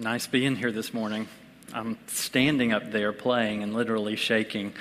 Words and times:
Nice 0.00 0.28
being 0.28 0.54
here 0.54 0.70
this 0.70 0.94
morning. 0.94 1.26
I'm 1.74 1.98
standing 2.06 2.72
up 2.72 2.92
there 2.92 3.12
playing 3.12 3.64
and 3.64 3.74
literally 3.74 4.14
shaking. 4.14 4.72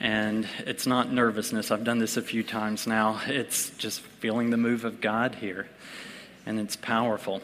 And 0.00 0.48
it's 0.66 0.84
not 0.84 1.12
nervousness. 1.12 1.70
I've 1.70 1.84
done 1.84 2.00
this 2.00 2.16
a 2.16 2.22
few 2.22 2.42
times 2.42 2.84
now. 2.84 3.20
It's 3.26 3.70
just 3.78 4.00
feeling 4.00 4.50
the 4.50 4.56
move 4.56 4.84
of 4.84 5.00
God 5.00 5.36
here. 5.36 5.68
And 6.44 6.58
it's 6.58 6.74
powerful. 6.74 7.40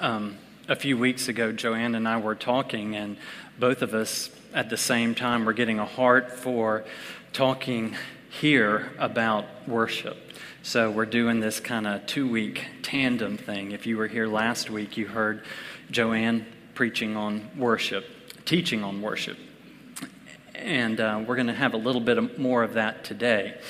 Um, 0.00 0.38
a 0.66 0.74
few 0.74 0.98
weeks 0.98 1.28
ago, 1.28 1.52
Joanne 1.52 1.94
and 1.94 2.08
I 2.08 2.16
were 2.16 2.34
talking, 2.34 2.96
and 2.96 3.16
both 3.60 3.80
of 3.80 3.94
us 3.94 4.28
at 4.52 4.70
the 4.70 4.76
same 4.76 5.14
time 5.14 5.44
were 5.44 5.52
getting 5.52 5.78
a 5.78 5.86
heart 5.86 6.32
for 6.32 6.84
talking 7.32 7.94
here 8.28 8.90
about 8.98 9.44
worship. 9.68 10.16
So 10.66 10.90
we're 10.90 11.04
doing 11.04 11.40
this 11.40 11.60
kind 11.60 11.86
of 11.86 12.06
two 12.06 12.26
week 12.26 12.64
tandem 12.80 13.36
thing. 13.36 13.72
If 13.72 13.86
you 13.86 13.98
were 13.98 14.06
here 14.06 14.26
last 14.26 14.70
week, 14.70 14.96
you 14.96 15.06
heard 15.06 15.44
Joanne 15.90 16.46
preaching 16.72 17.18
on 17.18 17.50
worship, 17.54 18.06
teaching 18.46 18.82
on 18.82 19.02
worship. 19.02 19.36
And 20.54 20.98
uh, 20.98 21.22
we're 21.26 21.34
going 21.34 21.48
to 21.48 21.52
have 21.52 21.74
a 21.74 21.76
little 21.76 22.00
bit 22.00 22.38
more 22.38 22.62
of 22.62 22.72
that 22.74 23.04
today. 23.04 23.60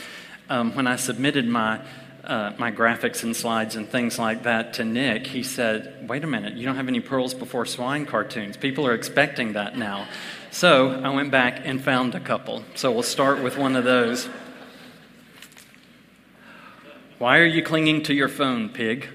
Um, 0.49 0.77
when 0.77 0.87
I 0.87 0.95
submitted 0.95 1.49
my 1.49 1.81
uh, 2.23 2.53
my 2.59 2.71
graphics 2.71 3.25
and 3.25 3.35
slides 3.35 3.75
and 3.75 3.89
things 3.89 4.17
like 4.17 4.45
that 4.45 4.75
to 4.75 4.85
Nick, 4.85 5.27
he 5.27 5.43
said, 5.43 6.09
Wait 6.09 6.23
a 6.23 6.29
minute, 6.29 6.55
you 6.55 6.65
don't 6.65 6.77
have 6.77 6.89
any 6.89 7.01
pearls 7.01 7.35
before 7.35 7.67
swine 7.67 8.07
cartoons. 8.07 8.57
People 8.57 8.87
are 8.87 8.95
expecting 8.95 9.55
that 9.55 9.77
now. 9.77 10.07
So 10.53 10.91
I 11.03 11.11
went 11.11 11.33
back 11.33 11.61
and 11.65 11.83
found 11.83 12.15
a 12.15 12.21
couple. 12.21 12.63
So 12.77 12.93
we'll 12.93 13.03
start 13.03 13.43
with 13.43 13.59
one 13.59 13.75
of 13.75 13.83
those. 13.83 14.29
Why 17.25 17.39
are 17.39 17.47
you 17.47 17.63
clinging 17.63 18.03
to 18.03 18.13
your 18.13 18.29
phone, 18.29 18.69
pig? 18.69 19.09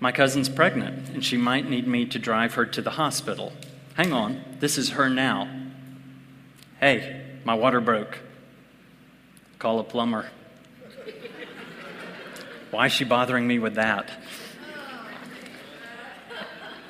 My 0.00 0.12
cousin's 0.12 0.48
pregnant, 0.48 1.10
and 1.10 1.22
she 1.22 1.36
might 1.36 1.68
need 1.68 1.86
me 1.86 2.06
to 2.06 2.18
drive 2.18 2.54
her 2.54 2.64
to 2.64 2.80
the 2.80 2.88
hospital. 2.88 3.52
Hang 3.96 4.14
on, 4.14 4.42
this 4.60 4.78
is 4.78 4.92
her 4.92 5.10
now. 5.10 5.46
Hey, 6.80 7.22
my 7.44 7.52
water 7.52 7.82
broke. 7.82 8.16
Call 9.58 9.78
a 9.78 9.84
plumber. 9.84 10.30
Why 12.70 12.86
is 12.86 12.92
she 12.92 13.04
bothering 13.04 13.46
me 13.46 13.58
with 13.58 13.74
that? 13.74 14.10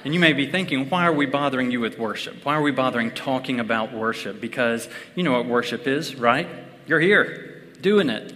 And 0.05 0.14
you 0.14 0.20
may 0.20 0.34
be 0.34 0.48
thinking, 0.48 0.89
why 0.89 1.05
are 1.05 1.12
we 1.12 1.27
bothering 1.27 1.73
you 1.73 1.80
with 1.80 1.98
worship? 1.98 2.45
Why 2.45 2.55
are 2.55 2.62
we 2.62 2.70
bothering 2.70 3.11
talking 3.11 3.58
about 3.58 3.92
worship? 3.92 4.41
Because 4.41 4.89
you 5.17 5.25
know 5.25 5.33
what 5.33 5.47
worship 5.47 5.89
is, 5.89 6.14
right? 6.14 6.47
You're 6.86 7.00
here 7.00 7.64
doing 7.80 8.08
it. 8.08 8.34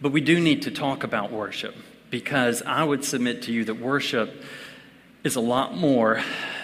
But 0.00 0.12
we 0.12 0.20
do 0.20 0.40
need 0.40 0.62
to 0.62 0.70
talk 0.70 1.04
about 1.04 1.32
worship 1.32 1.74
because 2.10 2.62
I 2.62 2.84
would 2.84 3.04
submit 3.04 3.42
to 3.42 3.52
you 3.52 3.64
that 3.64 3.74
worship 3.74 4.42
is 5.24 5.36
a 5.36 5.40
lot 5.40 5.76
more 5.76 6.22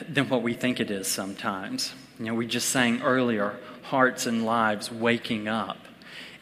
than 0.08 0.28
what 0.28 0.42
we 0.42 0.54
think 0.54 0.80
it 0.80 0.90
is 0.90 1.08
sometimes. 1.08 1.92
You 2.18 2.26
know, 2.26 2.34
we 2.34 2.46
just 2.46 2.68
sang 2.68 3.02
earlier 3.02 3.58
hearts 3.82 4.26
and 4.26 4.44
lives 4.44 4.90
waking 4.90 5.48
up. 5.48 5.78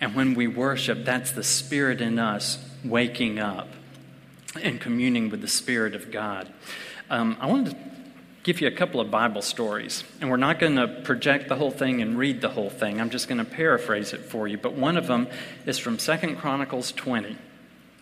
And 0.00 0.14
when 0.14 0.34
we 0.34 0.47
worship, 0.47 1.05
that's 1.05 1.32
the 1.32 1.42
Spirit 1.42 2.00
in 2.00 2.19
us 2.19 2.58
waking 2.84 3.38
up 3.38 3.69
and 4.60 4.80
communing 4.80 5.30
with 5.30 5.41
the 5.41 5.48
Spirit 5.48 5.94
of 5.94 6.10
God. 6.10 6.52
Um, 7.08 7.36
I 7.41 7.47
wanted 7.47 7.70
to 7.70 7.77
give 8.42 8.60
you 8.60 8.69
a 8.69 8.72
couple 8.72 9.00
of 9.00 9.10
Bible 9.10 9.42
stories. 9.42 10.05
And 10.20 10.30
we're 10.30 10.36
not 10.36 10.58
going 10.58 10.77
to 10.77 10.88
project 10.88 11.48
the 11.48 11.56
whole 11.56 11.70
thing 11.70 12.00
and 12.00 12.16
read 12.16 12.41
the 12.41 12.48
whole 12.48 12.70
thing. 12.70 13.00
I'm 13.00 13.10
just 13.10 13.28
going 13.28 13.38
to 13.38 13.44
paraphrase 13.44 14.12
it 14.12 14.20
for 14.20 14.48
you. 14.48 14.56
But 14.56 14.74
one 14.74 14.97
of 14.97 15.06
them 15.06 15.28
is 15.66 15.78
from 15.78 15.98
Second 15.98 16.36
Chronicles 16.36 16.92
20. 16.92 17.36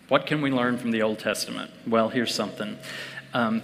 What 0.07 0.25
can 0.25 0.41
we 0.41 0.49
learn 0.49 0.77
from 0.77 0.91
the 0.91 1.01
Old 1.01 1.19
Testament? 1.19 1.71
Well, 1.85 2.09
here's 2.09 2.33
something. 2.33 2.77
Um, 3.33 3.61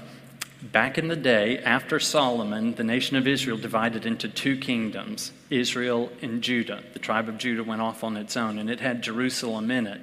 back 0.61 0.97
in 0.97 1.07
the 1.07 1.15
day, 1.15 1.57
after 1.59 1.99
Solomon, 1.99 2.75
the 2.75 2.83
nation 2.83 3.17
of 3.17 3.25
Israel 3.25 3.57
divided 3.57 4.05
into 4.05 4.27
two 4.27 4.57
kingdoms 4.57 5.31
Israel 5.49 6.11
and 6.21 6.41
Judah. 6.41 6.83
The 6.93 6.99
tribe 6.99 7.29
of 7.29 7.37
Judah 7.37 7.63
went 7.63 7.81
off 7.81 8.03
on 8.03 8.17
its 8.17 8.35
own, 8.35 8.59
and 8.59 8.69
it 8.69 8.79
had 8.79 9.01
Jerusalem 9.01 9.71
in 9.71 9.87
it. 9.87 10.01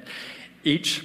Each 0.64 1.04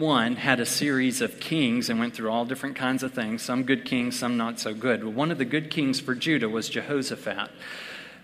one 0.00 0.36
had 0.36 0.58
a 0.58 0.66
series 0.66 1.20
of 1.20 1.38
kings 1.38 1.88
and 1.88 2.00
went 2.00 2.14
through 2.14 2.30
all 2.30 2.44
different 2.44 2.76
kinds 2.76 3.02
of 3.02 3.12
things, 3.12 3.42
some 3.42 3.62
good 3.62 3.84
kings, 3.84 4.18
some 4.18 4.36
not 4.36 4.58
so 4.58 4.74
good. 4.74 5.04
Well, 5.04 5.12
one 5.12 5.30
of 5.30 5.38
the 5.38 5.44
good 5.44 5.70
kings 5.70 6.00
for 6.00 6.14
Judah 6.14 6.48
was 6.48 6.68
Jehoshaphat. 6.68 7.50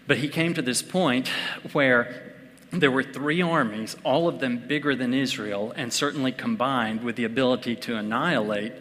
But 0.06 0.19
he 0.19 0.28
came 0.28 0.54
to 0.54 0.62
this 0.62 0.82
point 0.82 1.28
where 1.72 2.32
there 2.70 2.91
were 2.91 3.03
three 3.03 3.42
armies, 3.42 3.97
all 4.04 4.26
of 4.28 4.41
them 4.41 4.66
bigger 4.66 4.97
than 4.97 5.15
Israel, 5.15 5.72
and 5.76 5.92
certainly 5.92 6.32
combined 6.32 7.04
with 7.04 7.16
the 7.16 7.25
ability 7.25 7.76
to 7.76 7.97
annihilate 7.97 8.72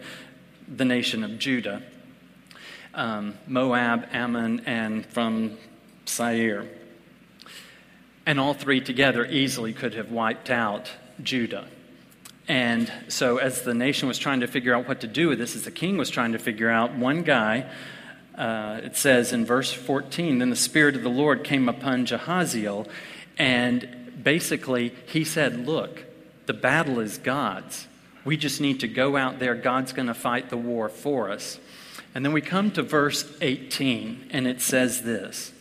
the 0.68 0.84
nation 0.84 1.22
of 1.22 1.38
Judah 1.38 1.82
um, 2.96 3.34
Moab, 3.46 4.08
Ammon, 4.10 4.62
and 4.66 5.06
from 5.06 5.58
Seir. 6.06 6.66
And 8.24 8.40
all 8.40 8.54
three 8.54 8.80
together 8.80 9.24
easily 9.26 9.72
could 9.72 9.94
have 9.94 10.10
wiped 10.10 10.50
out 10.50 10.90
Judah. 11.22 11.68
And 12.48 12.92
so, 13.08 13.38
as 13.38 13.62
the 13.62 13.74
nation 13.74 14.06
was 14.06 14.18
trying 14.18 14.40
to 14.40 14.46
figure 14.46 14.74
out 14.74 14.86
what 14.86 15.00
to 15.00 15.08
do 15.08 15.28
with 15.28 15.38
this, 15.38 15.56
as 15.56 15.64
the 15.64 15.70
king 15.70 15.96
was 15.96 16.10
trying 16.10 16.32
to 16.32 16.38
figure 16.38 16.70
out, 16.70 16.94
one 16.94 17.22
guy, 17.22 17.66
uh, 18.36 18.80
it 18.84 18.96
says 18.96 19.32
in 19.32 19.44
verse 19.44 19.72
14, 19.72 20.38
then 20.38 20.50
the 20.50 20.56
Spirit 20.56 20.94
of 20.94 21.02
the 21.02 21.08
Lord 21.08 21.42
came 21.42 21.68
upon 21.68 22.06
Jahaziel, 22.06 22.86
and 23.36 24.22
basically 24.22 24.94
he 25.06 25.24
said, 25.24 25.66
Look, 25.66 26.04
the 26.46 26.52
battle 26.52 27.00
is 27.00 27.18
God's. 27.18 27.88
We 28.24 28.36
just 28.36 28.60
need 28.60 28.80
to 28.80 28.88
go 28.88 29.16
out 29.16 29.38
there. 29.38 29.54
God's 29.54 29.92
going 29.92 30.08
to 30.08 30.14
fight 30.14 30.50
the 30.50 30.56
war 30.56 30.88
for 30.88 31.30
us. 31.30 31.58
And 32.14 32.24
then 32.24 32.32
we 32.32 32.40
come 32.40 32.70
to 32.72 32.82
verse 32.82 33.30
18, 33.40 34.28
and 34.30 34.46
it 34.46 34.60
says 34.60 35.02
this 35.02 35.52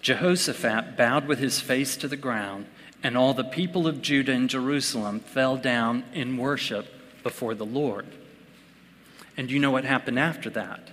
Jehoshaphat 0.00 0.96
bowed 0.96 1.26
with 1.26 1.38
his 1.38 1.60
face 1.60 1.96
to 1.96 2.08
the 2.08 2.16
ground 2.16 2.66
and 3.02 3.16
all 3.16 3.34
the 3.34 3.44
people 3.44 3.86
of 3.86 4.02
Judah 4.02 4.32
and 4.32 4.48
Jerusalem 4.48 5.20
fell 5.20 5.56
down 5.56 6.04
in 6.12 6.36
worship 6.36 6.86
before 7.22 7.54
the 7.54 7.66
Lord. 7.66 8.06
And 9.36 9.50
you 9.50 9.58
know 9.58 9.70
what 9.70 9.84
happened 9.84 10.18
after 10.18 10.50
that? 10.50 10.90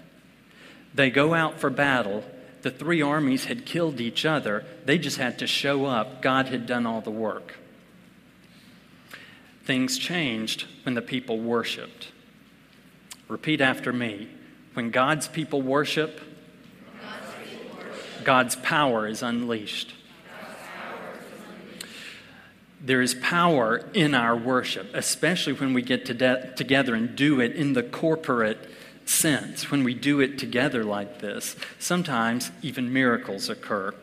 They 0.93 1.09
go 1.09 1.33
out 1.33 1.59
for 1.59 1.69
battle. 1.69 2.23
The 2.61 2.71
three 2.71 3.01
armies 3.01 3.45
had 3.45 3.65
killed 3.65 4.01
each 4.01 4.25
other. 4.25 4.65
They 4.85 4.97
just 4.97 5.17
had 5.17 5.39
to 5.39 5.47
show 5.47 5.85
up. 5.85 6.21
God 6.21 6.47
had 6.47 6.65
done 6.65 6.85
all 6.85 7.01
the 7.01 7.11
work. 7.11 7.55
Things 9.63 9.97
changed 9.97 10.65
when 10.83 10.95
the 10.95 11.01
people 11.01 11.39
worshiped. 11.39 12.11
Repeat 13.27 13.61
after 13.61 13.93
me. 13.93 14.27
When 14.73 14.89
God's 14.89 15.27
people 15.27 15.61
worship, 15.61 16.19
God's, 17.01 17.49
people 17.49 17.77
worship. 17.77 18.23
God's 18.23 18.55
power 18.55 19.07
is 19.07 19.21
unleashed. 19.21 19.93
There 22.89 23.03
is 23.03 23.13
power 23.13 23.85
in 23.93 24.15
our 24.15 24.35
worship, 24.35 24.95
especially 24.95 25.53
when 25.53 25.75
we 25.75 25.83
get 25.83 26.07
to 26.07 26.15
de- 26.15 26.51
together 26.55 26.95
and 26.95 27.15
do 27.15 27.39
it 27.39 27.55
in 27.55 27.73
the 27.73 27.83
corporate 27.83 28.57
sense. 29.05 29.69
When 29.69 29.83
we 29.83 29.93
do 29.93 30.21
it 30.21 30.39
together 30.39 30.83
like 30.83 31.19
this, 31.19 31.55
sometimes 31.77 32.49
even 32.63 32.91
miracles 32.91 33.47
occur. 33.47 33.93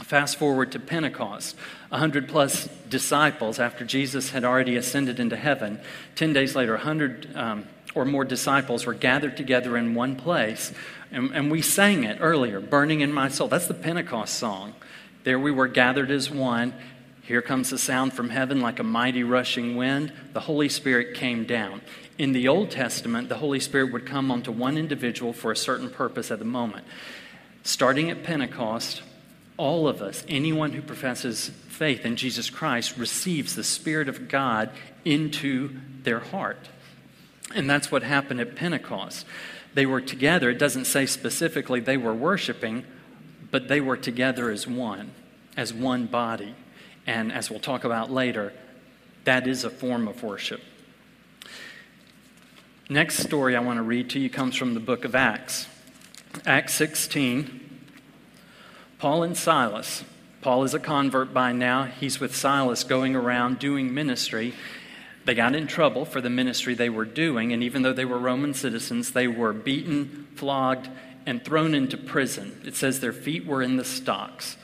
Fast 0.00 0.36
forward 0.36 0.72
to 0.72 0.78
Pentecost. 0.78 1.56
A 1.90 1.96
hundred 1.96 2.28
plus 2.28 2.68
disciples, 2.90 3.58
after 3.58 3.86
Jesus 3.86 4.28
had 4.28 4.44
already 4.44 4.76
ascended 4.76 5.18
into 5.18 5.36
heaven, 5.36 5.80
10 6.16 6.34
days 6.34 6.54
later, 6.54 6.74
a 6.74 6.80
hundred 6.80 7.34
um, 7.34 7.64
or 7.94 8.04
more 8.04 8.26
disciples 8.26 8.84
were 8.84 8.92
gathered 8.92 9.38
together 9.38 9.74
in 9.74 9.94
one 9.94 10.16
place. 10.16 10.70
And, 11.10 11.30
and 11.30 11.50
we 11.50 11.62
sang 11.62 12.04
it 12.04 12.18
earlier, 12.20 12.60
Burning 12.60 13.00
in 13.00 13.10
My 13.10 13.30
Soul. 13.30 13.48
That's 13.48 13.68
the 13.68 13.72
Pentecost 13.72 14.34
song. 14.34 14.74
There 15.24 15.38
we 15.38 15.50
were 15.50 15.68
gathered 15.68 16.10
as 16.10 16.30
one, 16.30 16.74
here 17.28 17.42
comes 17.42 17.68
the 17.68 17.76
sound 17.76 18.14
from 18.14 18.30
heaven 18.30 18.62
like 18.62 18.78
a 18.78 18.82
mighty 18.82 19.22
rushing 19.22 19.76
wind. 19.76 20.14
The 20.32 20.40
Holy 20.40 20.70
Spirit 20.70 21.14
came 21.14 21.44
down. 21.44 21.82
In 22.16 22.32
the 22.32 22.48
Old 22.48 22.70
Testament, 22.70 23.28
the 23.28 23.36
Holy 23.36 23.60
Spirit 23.60 23.92
would 23.92 24.06
come 24.06 24.30
onto 24.30 24.50
one 24.50 24.78
individual 24.78 25.34
for 25.34 25.52
a 25.52 25.56
certain 25.56 25.90
purpose 25.90 26.30
at 26.30 26.38
the 26.38 26.46
moment. 26.46 26.86
Starting 27.64 28.10
at 28.10 28.24
Pentecost, 28.24 29.02
all 29.58 29.86
of 29.86 30.00
us, 30.00 30.24
anyone 30.26 30.72
who 30.72 30.80
professes 30.80 31.50
faith 31.68 32.06
in 32.06 32.16
Jesus 32.16 32.48
Christ, 32.48 32.96
receives 32.96 33.54
the 33.54 33.62
Spirit 33.62 34.08
of 34.08 34.30
God 34.30 34.70
into 35.04 35.78
their 36.04 36.20
heart. 36.20 36.70
And 37.54 37.68
that's 37.68 37.92
what 37.92 38.02
happened 38.02 38.40
at 38.40 38.56
Pentecost. 38.56 39.26
They 39.74 39.84
were 39.84 40.00
together. 40.00 40.48
It 40.48 40.58
doesn't 40.58 40.86
say 40.86 41.04
specifically 41.04 41.80
they 41.80 41.98
were 41.98 42.14
worshiping, 42.14 42.84
but 43.50 43.68
they 43.68 43.82
were 43.82 43.98
together 43.98 44.50
as 44.50 44.66
one, 44.66 45.10
as 45.58 45.74
one 45.74 46.06
body. 46.06 46.54
And 47.08 47.32
as 47.32 47.50
we'll 47.50 47.58
talk 47.58 47.84
about 47.84 48.12
later, 48.12 48.52
that 49.24 49.46
is 49.46 49.64
a 49.64 49.70
form 49.70 50.06
of 50.08 50.22
worship. 50.22 50.60
Next 52.90 53.16
story 53.16 53.56
I 53.56 53.60
want 53.60 53.78
to 53.78 53.82
read 53.82 54.10
to 54.10 54.20
you 54.20 54.28
comes 54.28 54.54
from 54.54 54.74
the 54.74 54.80
book 54.80 55.06
of 55.06 55.14
Acts. 55.14 55.66
Acts 56.44 56.74
16. 56.74 57.80
Paul 58.98 59.22
and 59.22 59.34
Silas. 59.34 60.04
Paul 60.42 60.64
is 60.64 60.74
a 60.74 60.78
convert 60.78 61.32
by 61.32 61.52
now. 61.52 61.84
He's 61.84 62.20
with 62.20 62.36
Silas 62.36 62.84
going 62.84 63.16
around 63.16 63.58
doing 63.58 63.94
ministry. 63.94 64.52
They 65.24 65.34
got 65.34 65.54
in 65.54 65.66
trouble 65.66 66.04
for 66.04 66.20
the 66.20 66.28
ministry 66.28 66.74
they 66.74 66.90
were 66.90 67.06
doing, 67.06 67.54
and 67.54 67.62
even 67.62 67.80
though 67.80 67.94
they 67.94 68.04
were 68.04 68.18
Roman 68.18 68.52
citizens, 68.52 69.12
they 69.12 69.28
were 69.28 69.54
beaten, 69.54 70.28
flogged, 70.34 70.90
and 71.24 71.42
thrown 71.42 71.74
into 71.74 71.96
prison. 71.96 72.60
It 72.66 72.76
says 72.76 73.00
their 73.00 73.14
feet 73.14 73.46
were 73.46 73.62
in 73.62 73.78
the 73.78 73.84
stocks. 73.84 74.58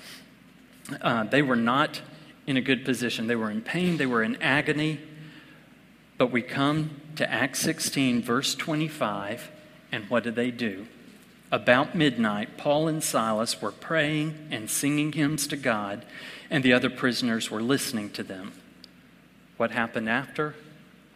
Uh, 1.01 1.25
they 1.25 1.41
were 1.41 1.57
not 1.57 2.03
in 2.47 2.57
a 2.57 2.61
good 2.61 2.85
position. 2.85 3.27
They 3.27 3.37
were 3.37 3.51
in 3.51 3.63
pain, 3.63 3.97
they 3.97 4.07
were 4.07 4.23
in 4.23 4.41
agony. 4.43 5.01
But 6.17 6.31
we 6.31 6.43
come 6.43 7.01
to 7.17 7.31
Acts 7.31 7.61
16, 7.61 8.23
verse 8.23 8.55
25, 8.55 9.51
and 9.91 10.09
what 10.09 10.23
did 10.23 10.37
they 10.37 10.51
do? 10.51 10.87
About 11.51 11.95
midnight, 11.95 12.57
Paul 12.57 12.89
and 12.89 13.03
Silas 13.03 13.61
were 13.61 13.71
praying 13.71 14.49
and 14.51 14.69
singing 14.71 15.13
hymns 15.13 15.47
to 15.49 15.57
God, 15.57 16.05
and 16.51 16.65
the 16.65 16.73
other 16.73 16.91
prisoners 16.91 17.51
were 17.51 17.63
listening 17.63 18.11
to 18.11 18.23
them. 18.23 18.53
What 19.57 19.71
happened 19.71 20.09
after? 20.09 20.55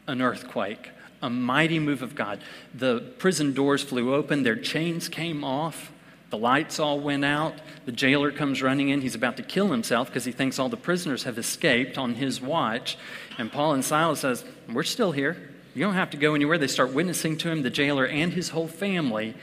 An 0.06 0.22
earthquake, 0.22 0.90
a 1.20 1.30
mighty 1.30 1.78
move 1.78 2.02
of 2.02 2.14
God. 2.14 2.40
The 2.74 3.00
prison 3.18 3.52
doors 3.52 3.82
flew 3.82 4.14
open, 4.14 4.42
their 4.42 4.56
chains 4.56 5.08
came 5.08 5.44
off, 5.44 5.90
the 6.30 6.38
lights 6.38 6.78
all 6.78 7.00
went 7.00 7.24
out. 7.24 7.54
The 7.86 7.92
jailer 7.92 8.30
comes 8.30 8.62
running 8.62 8.90
in. 8.90 9.00
He's 9.00 9.14
about 9.14 9.36
to 9.38 9.42
kill 9.42 9.68
himself 9.68 10.08
because 10.08 10.24
he 10.24 10.32
thinks 10.32 10.58
all 10.58 10.68
the 10.68 10.76
prisoners 10.76 11.22
have 11.24 11.38
escaped 11.38 11.96
on 11.96 12.14
his 12.14 12.40
watch. 12.40 12.98
And 13.38 13.50
Paul 13.50 13.72
and 13.72 13.84
Silas 13.84 14.20
says, 14.20 14.44
"We're 14.68 14.82
still 14.82 15.12
here. 15.12 15.50
You 15.74 15.84
don't 15.84 15.94
have 15.94 16.10
to 16.10 16.16
go 16.16 16.34
anywhere." 16.34 16.58
They 16.58 16.66
start 16.66 16.92
witnessing 16.92 17.38
to 17.38 17.50
him. 17.50 17.62
The 17.62 17.70
jailer 17.70 18.06
and 18.06 18.32
his 18.32 18.50
whole 18.50 18.68
family 18.68 19.34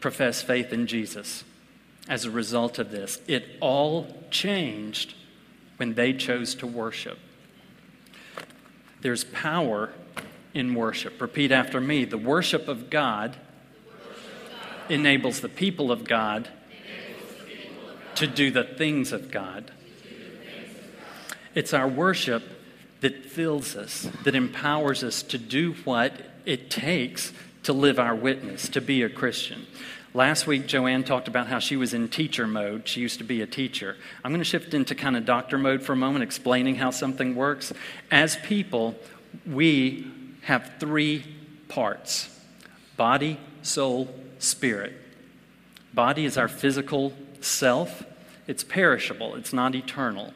profess 0.00 0.40
faith 0.40 0.72
in 0.72 0.86
Jesus. 0.86 1.44
As 2.08 2.24
a 2.24 2.30
result 2.30 2.78
of 2.78 2.90
this, 2.90 3.20
it 3.26 3.56
all 3.60 4.24
changed 4.30 5.14
when 5.76 5.94
they 5.94 6.12
chose 6.12 6.54
to 6.56 6.66
worship. 6.66 7.18
There's 9.02 9.24
power 9.24 9.90
in 10.54 10.74
worship. 10.74 11.20
Repeat 11.20 11.52
after 11.52 11.80
me 11.80 12.04
the 12.04 12.18
worship 12.18 12.66
of 12.66 12.90
God, 12.90 13.36
enables 14.90 15.40
the 15.40 15.48
people 15.48 15.90
of 15.90 16.04
God 16.04 16.48
to 18.16 18.26
do 18.26 18.50
the 18.50 18.64
things 18.64 19.12
of 19.12 19.30
God. 19.30 19.70
It's 21.54 21.72
our 21.72 21.88
worship 21.88 22.42
that 23.00 23.24
fills 23.24 23.76
us, 23.76 24.08
that 24.24 24.34
empowers 24.34 25.02
us 25.02 25.22
to 25.22 25.38
do 25.38 25.72
what 25.84 26.12
it 26.44 26.70
takes 26.70 27.32
to 27.62 27.72
live 27.72 27.98
our 27.98 28.14
witness, 28.14 28.68
to 28.70 28.80
be 28.80 29.02
a 29.02 29.08
Christian. 29.08 29.66
Last 30.12 30.46
week, 30.46 30.66
Joanne 30.66 31.04
talked 31.04 31.28
about 31.28 31.46
how 31.46 31.60
she 31.60 31.76
was 31.76 31.94
in 31.94 32.08
teacher 32.08 32.46
mode. 32.46 32.88
She 32.88 33.00
used 33.00 33.18
to 33.18 33.24
be 33.24 33.42
a 33.42 33.46
teacher. 33.46 33.96
I'm 34.24 34.32
going 34.32 34.40
to 34.40 34.44
shift 34.44 34.74
into 34.74 34.94
kind 34.94 35.16
of 35.16 35.24
doctor 35.24 35.56
mode 35.56 35.82
for 35.82 35.92
a 35.92 35.96
moment, 35.96 36.24
explaining 36.24 36.76
how 36.76 36.90
something 36.90 37.36
works. 37.36 37.72
As 38.10 38.36
people, 38.36 38.96
we 39.46 40.10
have 40.42 40.72
three 40.80 41.24
parts 41.68 42.28
body, 42.96 43.38
soul, 43.62 44.12
spirit. 44.40 44.94
Body 45.94 46.24
is 46.24 46.36
our 46.36 46.48
physical 46.48 47.12
self, 47.40 48.04
it's 48.46 48.64
perishable, 48.64 49.36
it's 49.36 49.52
not 49.52 49.74
eternal. 49.74 50.34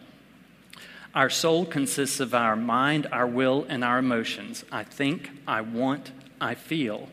Our 1.15 1.31
soul 1.31 1.65
consists 1.65 2.21
of 2.21 2.35
our 2.35 2.57
mind, 2.57 3.07
our 3.13 3.27
will, 3.27 3.67
and 3.69 3.85
our 3.85 3.99
emotions. 3.99 4.65
I 4.73 4.83
think, 4.83 5.31
I 5.47 5.61
want, 5.61 6.11
I 6.41 6.55
feel. 6.55 7.09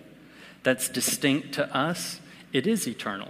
That's 0.63 0.89
distinct 0.89 1.53
to 1.53 1.75
us 1.75 2.19
it 2.53 2.67
is 2.67 2.88
eternal. 2.88 3.29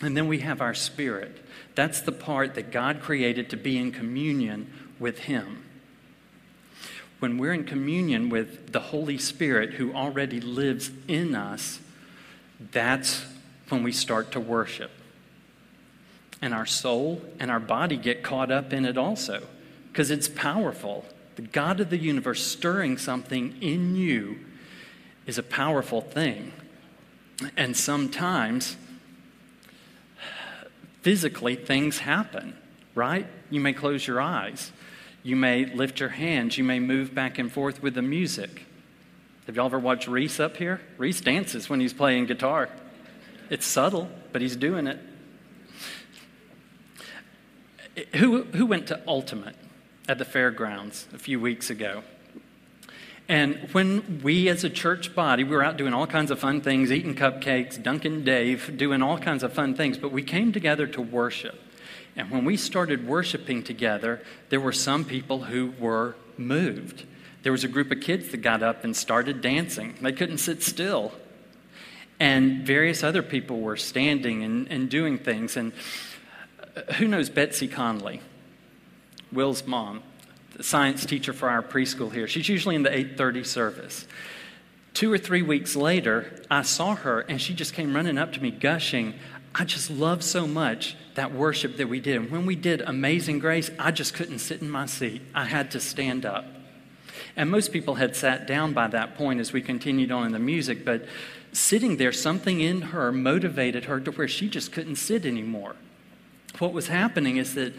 And 0.00 0.16
then 0.16 0.28
we 0.28 0.40
have 0.40 0.60
our 0.60 0.74
spirit. 0.74 1.38
That's 1.74 2.00
the 2.00 2.12
part 2.12 2.54
that 2.54 2.70
God 2.70 3.00
created 3.00 3.48
to 3.50 3.56
be 3.56 3.78
in 3.78 3.92
communion 3.92 4.70
with 4.98 5.20
Him. 5.20 5.64
When 7.18 7.38
we're 7.38 7.52
in 7.52 7.64
communion 7.64 8.28
with 8.28 8.72
the 8.72 8.80
Holy 8.80 9.16
Spirit 9.16 9.74
who 9.74 9.94
already 9.94 10.40
lives 10.40 10.90
in 11.06 11.34
us, 11.34 11.78
that's 12.70 13.24
when 13.68 13.82
we 13.82 13.92
start 13.92 14.32
to 14.32 14.40
worship. 14.40 14.90
And 16.40 16.52
our 16.52 16.66
soul 16.66 17.22
and 17.38 17.50
our 17.50 17.60
body 17.60 17.96
get 17.96 18.22
caught 18.22 18.50
up 18.50 18.72
in 18.72 18.84
it 18.84 18.98
also 18.98 19.46
because 19.90 20.10
it's 20.10 20.28
powerful. 20.28 21.04
The 21.36 21.42
God 21.42 21.80
of 21.80 21.90
the 21.90 21.98
universe 21.98 22.44
stirring 22.44 22.98
something 22.98 23.56
in 23.60 23.96
you 23.96 24.38
is 25.26 25.38
a 25.38 25.42
powerful 25.42 26.00
thing. 26.00 26.52
And 27.56 27.76
sometimes, 27.76 28.76
physically, 31.02 31.56
things 31.56 31.98
happen, 31.98 32.56
right? 32.94 33.26
You 33.50 33.60
may 33.60 33.72
close 33.72 34.06
your 34.06 34.20
eyes. 34.20 34.72
You 35.22 35.36
may 35.36 35.64
lift 35.64 36.00
your 36.00 36.10
hands. 36.10 36.58
You 36.58 36.64
may 36.64 36.80
move 36.80 37.14
back 37.14 37.38
and 37.38 37.50
forth 37.50 37.82
with 37.82 37.94
the 37.94 38.02
music. 38.02 38.66
Have 39.46 39.56
y'all 39.56 39.66
ever 39.66 39.78
watched 39.78 40.06
Reese 40.06 40.38
up 40.38 40.56
here? 40.56 40.80
Reese 40.98 41.20
dances 41.20 41.68
when 41.68 41.80
he's 41.80 41.92
playing 41.92 42.26
guitar. 42.26 42.68
It's 43.50 43.66
subtle, 43.66 44.08
but 44.32 44.40
he's 44.40 44.54
doing 44.54 44.86
it. 44.86 45.00
Who, 48.14 48.44
who 48.44 48.66
went 48.66 48.86
to 48.86 49.02
Ultimate 49.06 49.56
at 50.08 50.18
the 50.18 50.24
fairgrounds 50.24 51.08
a 51.12 51.18
few 51.18 51.40
weeks 51.40 51.70
ago? 51.70 52.04
And 53.28 53.68
when 53.72 54.20
we 54.22 54.48
as 54.48 54.62
a 54.62 54.70
church 54.70 55.14
body, 55.14 55.42
we 55.42 55.56
were 55.56 55.64
out 55.64 55.76
doing 55.76 55.92
all 55.92 56.06
kinds 56.06 56.30
of 56.30 56.38
fun 56.38 56.60
things, 56.60 56.92
eating 56.92 57.14
cupcakes, 57.16 57.82
Dunkin' 57.82 58.24
Dave, 58.24 58.76
doing 58.76 59.02
all 59.02 59.18
kinds 59.18 59.42
of 59.42 59.52
fun 59.52 59.74
things, 59.74 59.98
but 59.98 60.12
we 60.12 60.22
came 60.22 60.52
together 60.52 60.86
to 60.86 61.02
worship. 61.02 61.60
And 62.14 62.30
when 62.30 62.44
we 62.44 62.56
started 62.56 63.08
worshiping 63.08 63.62
together, 63.64 64.22
there 64.50 64.60
were 64.60 64.72
some 64.72 65.04
people 65.04 65.44
who 65.44 65.72
were 65.80 66.14
moved. 66.36 67.06
There 67.42 67.52
was 67.52 67.64
a 67.64 67.68
group 67.68 67.90
of 67.90 68.00
kids 68.00 68.28
that 68.28 68.38
got 68.38 68.62
up 68.62 68.84
and 68.84 68.96
started 68.96 69.40
dancing. 69.40 69.96
They 70.00 70.12
couldn't 70.12 70.38
sit 70.38 70.62
still. 70.62 71.12
And 72.20 72.64
various 72.64 73.02
other 73.02 73.22
people 73.22 73.60
were 73.60 73.76
standing 73.76 74.42
and, 74.44 74.68
and 74.68 74.88
doing 74.88 75.18
things. 75.18 75.56
And 75.56 75.72
uh, 76.76 76.92
who 76.94 77.08
knows 77.08 77.30
Betsy 77.30 77.66
Conley, 77.66 78.20
Will's 79.32 79.66
mom? 79.66 80.02
the 80.56 80.62
science 80.62 81.06
teacher 81.06 81.32
for 81.32 81.48
our 81.48 81.62
preschool 81.62 82.12
here. 82.12 82.28
She's 82.28 82.48
usually 82.48 82.76
in 82.76 82.82
the 82.82 82.90
8:30 82.90 83.46
service. 83.46 84.06
Two 84.94 85.12
or 85.12 85.18
three 85.18 85.42
weeks 85.42 85.74
later, 85.74 86.42
I 86.50 86.62
saw 86.62 86.94
her 86.94 87.20
and 87.20 87.40
she 87.40 87.54
just 87.54 87.72
came 87.72 87.94
running 87.94 88.18
up 88.18 88.32
to 88.34 88.42
me 88.42 88.50
gushing, 88.50 89.14
I 89.54 89.64
just 89.64 89.90
love 89.90 90.22
so 90.22 90.46
much 90.46 90.96
that 91.14 91.32
worship 91.32 91.76
that 91.78 91.88
we 91.88 92.00
did. 92.00 92.16
And 92.16 92.30
when 92.30 92.46
we 92.46 92.56
did 92.56 92.82
Amazing 92.82 93.38
Grace, 93.38 93.70
I 93.78 93.90
just 93.90 94.14
couldn't 94.14 94.38
sit 94.38 94.60
in 94.60 94.70
my 94.70 94.86
seat. 94.86 95.22
I 95.34 95.44
had 95.44 95.70
to 95.72 95.80
stand 95.80 96.26
up. 96.26 96.44
And 97.36 97.50
most 97.50 97.72
people 97.72 97.94
had 97.94 98.14
sat 98.14 98.46
down 98.46 98.72
by 98.72 98.88
that 98.88 99.16
point 99.16 99.40
as 99.40 99.52
we 99.52 99.62
continued 99.62 100.12
on 100.12 100.26
in 100.26 100.32
the 100.32 100.38
music, 100.38 100.84
but 100.84 101.06
sitting 101.52 101.96
there, 101.96 102.12
something 102.12 102.60
in 102.60 102.80
her 102.82 103.12
motivated 103.12 103.86
her 103.86 104.00
to 104.00 104.10
where 104.12 104.28
she 104.28 104.48
just 104.48 104.72
couldn't 104.72 104.96
sit 104.96 105.24
anymore. 105.24 105.76
What 106.58 106.72
was 106.72 106.88
happening 106.88 107.38
is 107.38 107.54
that 107.54 107.74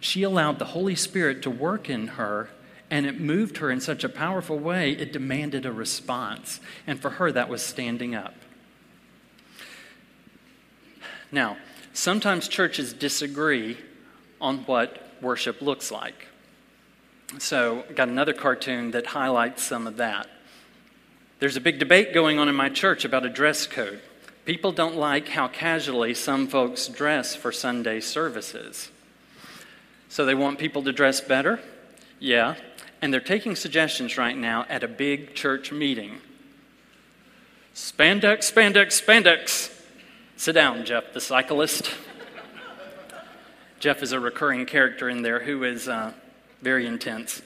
she 0.00 0.22
allowed 0.22 0.58
the 0.58 0.66
Holy 0.66 0.94
Spirit 0.94 1.42
to 1.42 1.50
work 1.50 1.88
in 1.88 2.08
her, 2.08 2.50
and 2.90 3.06
it 3.06 3.20
moved 3.20 3.58
her 3.58 3.70
in 3.70 3.80
such 3.80 4.04
a 4.04 4.08
powerful 4.08 4.58
way, 4.58 4.92
it 4.92 5.12
demanded 5.12 5.66
a 5.66 5.72
response. 5.72 6.60
And 6.86 7.00
for 7.00 7.10
her, 7.10 7.32
that 7.32 7.48
was 7.48 7.62
standing 7.62 8.14
up. 8.14 8.34
Now, 11.32 11.56
sometimes 11.92 12.46
churches 12.48 12.92
disagree 12.92 13.78
on 14.40 14.58
what 14.58 15.10
worship 15.20 15.60
looks 15.62 15.90
like. 15.90 16.26
So, 17.38 17.84
got 17.94 18.08
another 18.08 18.32
cartoon 18.32 18.92
that 18.92 19.06
highlights 19.06 19.62
some 19.62 19.86
of 19.86 19.96
that. 19.96 20.28
There's 21.38 21.56
a 21.56 21.60
big 21.60 21.78
debate 21.78 22.14
going 22.14 22.38
on 22.38 22.48
in 22.48 22.54
my 22.54 22.68
church 22.68 23.04
about 23.04 23.26
a 23.26 23.28
dress 23.28 23.66
code. 23.66 24.00
People 24.46 24.70
don't 24.70 24.96
like 24.96 25.28
how 25.28 25.48
casually 25.48 26.14
some 26.14 26.46
folks 26.46 26.86
dress 26.86 27.34
for 27.34 27.50
Sunday 27.50 28.00
services. 28.00 28.90
So 30.08 30.24
they 30.24 30.36
want 30.36 30.58
people 30.58 30.82
to 30.84 30.92
dress 30.92 31.20
better? 31.20 31.60
Yeah. 32.20 32.54
And 33.02 33.12
they're 33.12 33.20
taking 33.20 33.56
suggestions 33.56 34.16
right 34.16 34.36
now 34.36 34.64
at 34.68 34.82
a 34.82 34.88
big 34.88 35.34
church 35.34 35.72
meeting. 35.72 36.20
Spandex, 37.74 38.50
spandex, 38.50 39.04
spandex. 39.04 39.72
Sit 40.36 40.52
down, 40.52 40.84
Jeff, 40.84 41.12
the 41.12 41.20
cyclist. 41.20 41.90
Jeff 43.80 44.02
is 44.02 44.12
a 44.12 44.20
recurring 44.20 44.64
character 44.64 45.08
in 45.10 45.22
there 45.22 45.40
who 45.40 45.64
is 45.64 45.88
uh, 45.88 46.12
very 46.62 46.86
intense. 46.86 47.42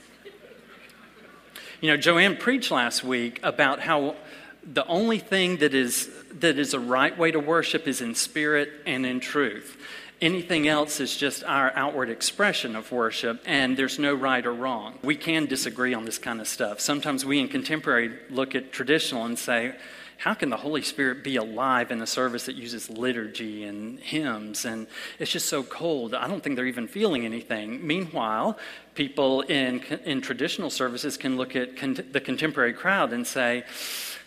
You 1.81 1.89
know, 1.91 1.97
Joanne 1.97 2.37
preached 2.37 2.71
last 2.71 3.03
week 3.03 3.41
about 3.43 3.81
how 3.81 4.17
the 4.63 4.87
only 4.87 5.19
thing 5.19 5.59
that 5.59 5.75
is, 5.75 6.11
that 6.33 6.59
is 6.59 6.75
a 6.75 6.81
right 6.81 7.17
way 7.17 7.31
to 7.31 7.41
worship 7.41 7.89
is 7.89 8.01
in 8.01 8.15
spirit 8.15 8.71
and 8.87 9.07
in 9.07 9.21
truth. 9.21 9.79
Anything 10.21 10.69
else 10.69 11.01
is 11.01 11.17
just 11.17 11.43
our 11.45 11.73
outward 11.75 12.11
expression 12.11 12.77
of 12.77 12.93
worship, 12.93 13.41
and 13.47 13.75
there's 13.79 13.99
no 13.99 14.15
right 14.15 14.45
or 14.45 14.53
wrong. 14.53 14.99
We 15.03 15.17
can 15.17 15.47
disagree 15.47 15.95
on 15.95 16.05
this 16.05 16.19
kind 16.19 16.43
of 16.43 16.49
stuff. 16.49 16.79
Sometimes 16.81 17.25
we 17.25 17.41
in 17.41 17.49
contemporary 17.49 18.19
look 18.29 18.55
at 18.55 18.71
traditional 18.71 19.25
and 19.25 19.39
say, 19.39 19.75
how 20.21 20.35
can 20.35 20.51
the 20.51 20.57
Holy 20.59 20.83
Spirit 20.83 21.25
be 21.25 21.37
alive 21.37 21.91
in 21.91 22.03
a 22.03 22.07
service 22.07 22.45
that 22.45 22.55
uses 22.55 22.91
liturgy 22.91 23.65
and 23.65 23.99
hymns? 23.99 24.67
And 24.67 24.87
it's 25.19 25.31
just 25.31 25.49
so 25.49 25.63
cold. 25.63 26.13
I 26.13 26.29
don't 26.29 26.43
think 26.43 26.57
they're 26.57 26.67
even 26.67 26.89
feeling 26.89 27.25
anything. 27.25 27.87
Meanwhile, 27.87 28.59
people 28.95 29.41
in, 29.41 29.81
in 30.05 30.21
traditional 30.21 30.69
services 30.69 31.17
can 31.17 31.39
look 31.39 31.57
at 31.57 31.75
con- 31.75 32.05
the 32.13 32.21
contemporary 32.21 32.75
crowd 32.75 33.15
and 33.15 33.27
say, 33.27 33.65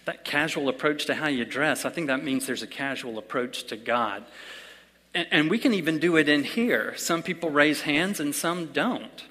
that 0.06 0.26
casual 0.26 0.68
approach 0.68 1.06
to 1.06 1.14
how 1.14 1.28
you 1.28 1.46
dress, 1.46 1.86
I 1.86 1.92
think 1.92 2.08
that 2.08 2.24
means 2.24 2.48
there's 2.48 2.64
a 2.64 2.68
casual 2.68 3.20
approach 3.20 3.66
to 3.66 3.78
God. 3.78 4.26
And, 5.14 5.28
and 5.30 5.50
we 5.50 5.60
can 5.60 5.76
even 5.76 6.00
do 6.00 6.18
it 6.18 6.28
in 6.28 6.44
here. 6.44 6.96
Some 6.98 7.22
people 7.22 7.52
raise 7.52 7.82
hands 7.82 8.20
and 8.20 8.34
some 8.34 8.74
don't. 8.74 9.24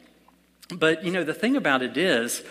But, 0.71 1.05
you 1.05 1.11
know, 1.11 1.25
the 1.25 1.35
thing 1.35 1.57
about 1.57 1.83
it 1.83 1.97
is, 1.97 2.45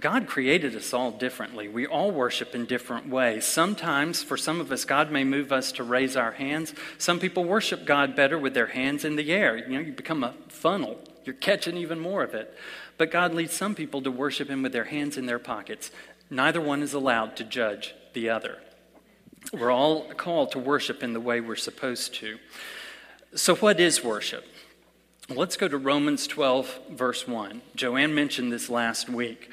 God 0.00 0.26
created 0.26 0.74
us 0.74 0.94
all 0.94 1.10
differently. 1.10 1.68
We 1.68 1.86
all 1.86 2.10
worship 2.10 2.54
in 2.54 2.64
different 2.64 3.08
ways. 3.08 3.44
Sometimes, 3.44 4.22
for 4.22 4.38
some 4.38 4.58
of 4.58 4.72
us, 4.72 4.86
God 4.86 5.10
may 5.10 5.22
move 5.22 5.52
us 5.52 5.70
to 5.72 5.82
raise 5.82 6.16
our 6.16 6.32
hands. 6.32 6.72
Some 6.96 7.20
people 7.20 7.44
worship 7.44 7.84
God 7.84 8.16
better 8.16 8.38
with 8.38 8.54
their 8.54 8.68
hands 8.68 9.04
in 9.04 9.16
the 9.16 9.32
air. 9.32 9.56
You 9.56 9.74
know, 9.74 9.80
you 9.80 9.92
become 9.92 10.24
a 10.24 10.34
funnel, 10.48 10.98
you're 11.24 11.34
catching 11.34 11.76
even 11.76 11.98
more 11.98 12.22
of 12.22 12.34
it. 12.34 12.56
But 12.96 13.10
God 13.10 13.34
leads 13.34 13.52
some 13.52 13.74
people 13.74 14.00
to 14.02 14.10
worship 14.10 14.48
Him 14.48 14.62
with 14.62 14.72
their 14.72 14.84
hands 14.84 15.18
in 15.18 15.26
their 15.26 15.38
pockets. 15.38 15.90
Neither 16.30 16.60
one 16.60 16.82
is 16.82 16.94
allowed 16.94 17.36
to 17.36 17.44
judge 17.44 17.94
the 18.14 18.30
other. 18.30 18.58
We're 19.52 19.72
all 19.72 20.08
called 20.14 20.52
to 20.52 20.58
worship 20.58 21.02
in 21.02 21.12
the 21.12 21.20
way 21.20 21.40
we're 21.40 21.56
supposed 21.56 22.14
to. 22.14 22.38
So, 23.34 23.56
what 23.56 23.78
is 23.78 24.02
worship? 24.02 24.46
Let's 25.28 25.56
go 25.56 25.68
to 25.68 25.76
Romans 25.76 26.26
12, 26.26 26.80
verse 26.90 27.28
1. 27.28 27.62
Joanne 27.74 28.14
mentioned 28.14 28.52
this 28.52 28.70
last 28.70 29.08
week. 29.08 29.50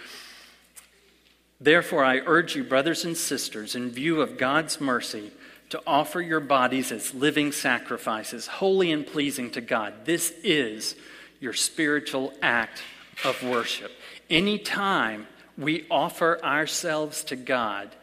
Therefore, 1.61 2.05
I 2.05 2.19
urge 2.19 2.55
you, 2.55 2.63
brothers 2.63 3.03
and 3.03 3.17
sisters, 3.17 3.75
in 3.75 3.91
view 3.91 4.21
of 4.21 4.37
God's 4.37 4.79
mercy, 4.79 5.31
to 5.69 5.81
offer 5.85 6.21
your 6.21 6.39
bodies 6.39 6.91
as 6.91 7.13
living 7.13 7.51
sacrifices, 7.51 8.47
holy 8.47 8.91
and 8.91 9.05
pleasing 9.05 9.51
to 9.51 9.61
God. 9.61 10.05
This 10.05 10.33
is 10.43 10.95
your 11.39 11.53
spiritual 11.53 12.33
act 12.41 12.81
of 13.25 13.43
worship. 13.43 13.91
Anytime 14.29 15.27
we 15.57 15.85
offer 15.91 16.43
ourselves 16.43 17.23
to 17.25 17.35
God, 17.35 17.95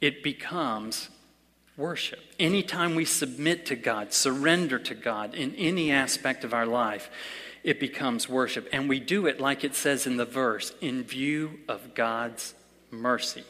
it 0.00 0.22
becomes 0.22 1.08
worship. 1.76 2.20
Anytime 2.38 2.94
we 2.94 3.06
submit 3.06 3.66
to 3.66 3.76
God, 3.76 4.12
surrender 4.12 4.78
to 4.78 4.94
God 4.94 5.34
in 5.34 5.54
any 5.54 5.90
aspect 5.90 6.44
of 6.44 6.52
our 6.52 6.66
life, 6.66 7.10
it 7.64 7.80
becomes 7.80 8.28
worship. 8.28 8.68
And 8.72 8.88
we 8.88 9.00
do 9.00 9.26
it, 9.26 9.40
like 9.40 9.64
it 9.64 9.74
says 9.74 10.06
in 10.06 10.16
the 10.16 10.24
verse, 10.24 10.72
in 10.80 11.02
view 11.02 11.60
of 11.68 11.94
God's 11.94 12.54
mercy. 12.90 13.44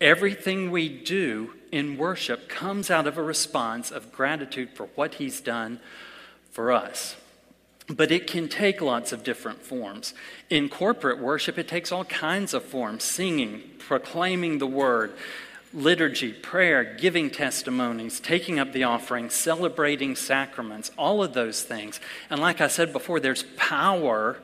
Everything 0.00 0.70
we 0.70 0.88
do 0.88 1.54
in 1.72 1.96
worship 1.96 2.48
comes 2.48 2.90
out 2.90 3.06
of 3.06 3.18
a 3.18 3.22
response 3.22 3.90
of 3.90 4.12
gratitude 4.12 4.70
for 4.74 4.86
what 4.94 5.14
He's 5.14 5.40
done 5.40 5.80
for 6.50 6.72
us. 6.72 7.16
But 7.88 8.12
it 8.12 8.26
can 8.26 8.48
take 8.48 8.80
lots 8.80 9.12
of 9.12 9.24
different 9.24 9.62
forms. 9.62 10.14
In 10.50 10.68
corporate 10.68 11.18
worship, 11.18 11.58
it 11.58 11.68
takes 11.68 11.90
all 11.90 12.04
kinds 12.04 12.52
of 12.54 12.62
forms 12.62 13.02
singing, 13.02 13.62
proclaiming 13.78 14.58
the 14.58 14.66
word, 14.66 15.14
liturgy, 15.72 16.32
prayer, 16.32 16.84
giving 16.84 17.30
testimonies, 17.30 18.20
taking 18.20 18.58
up 18.58 18.72
the 18.72 18.84
offering, 18.84 19.30
celebrating 19.30 20.16
sacraments, 20.16 20.90
all 20.96 21.22
of 21.22 21.34
those 21.34 21.62
things. 21.62 21.98
And 22.30 22.40
like 22.40 22.60
I 22.60 22.68
said 22.68 22.92
before, 22.92 23.20
there's 23.20 23.44
power 23.56 24.38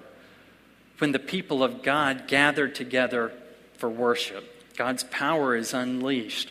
when 0.98 1.12
the 1.12 1.18
people 1.18 1.62
of 1.62 1.82
God 1.82 2.26
gather 2.26 2.68
together 2.68 3.32
for 3.84 3.90
worship. 3.90 4.42
God's 4.78 5.04
power 5.04 5.54
is 5.54 5.74
unleashed. 5.74 6.50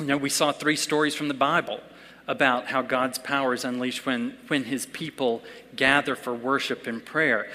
You 0.00 0.06
know, 0.06 0.16
we 0.16 0.28
saw 0.30 0.50
three 0.50 0.74
stories 0.74 1.14
from 1.14 1.28
the 1.28 1.34
Bible 1.34 1.78
about 2.26 2.66
how 2.66 2.82
God's 2.82 3.18
power 3.18 3.54
is 3.54 3.64
unleashed 3.64 4.04
when, 4.04 4.36
when 4.48 4.64
his 4.64 4.84
people 4.86 5.44
gather 5.76 6.16
for 6.16 6.34
worship 6.34 6.88
and 6.88 7.04
prayer. 7.04 7.46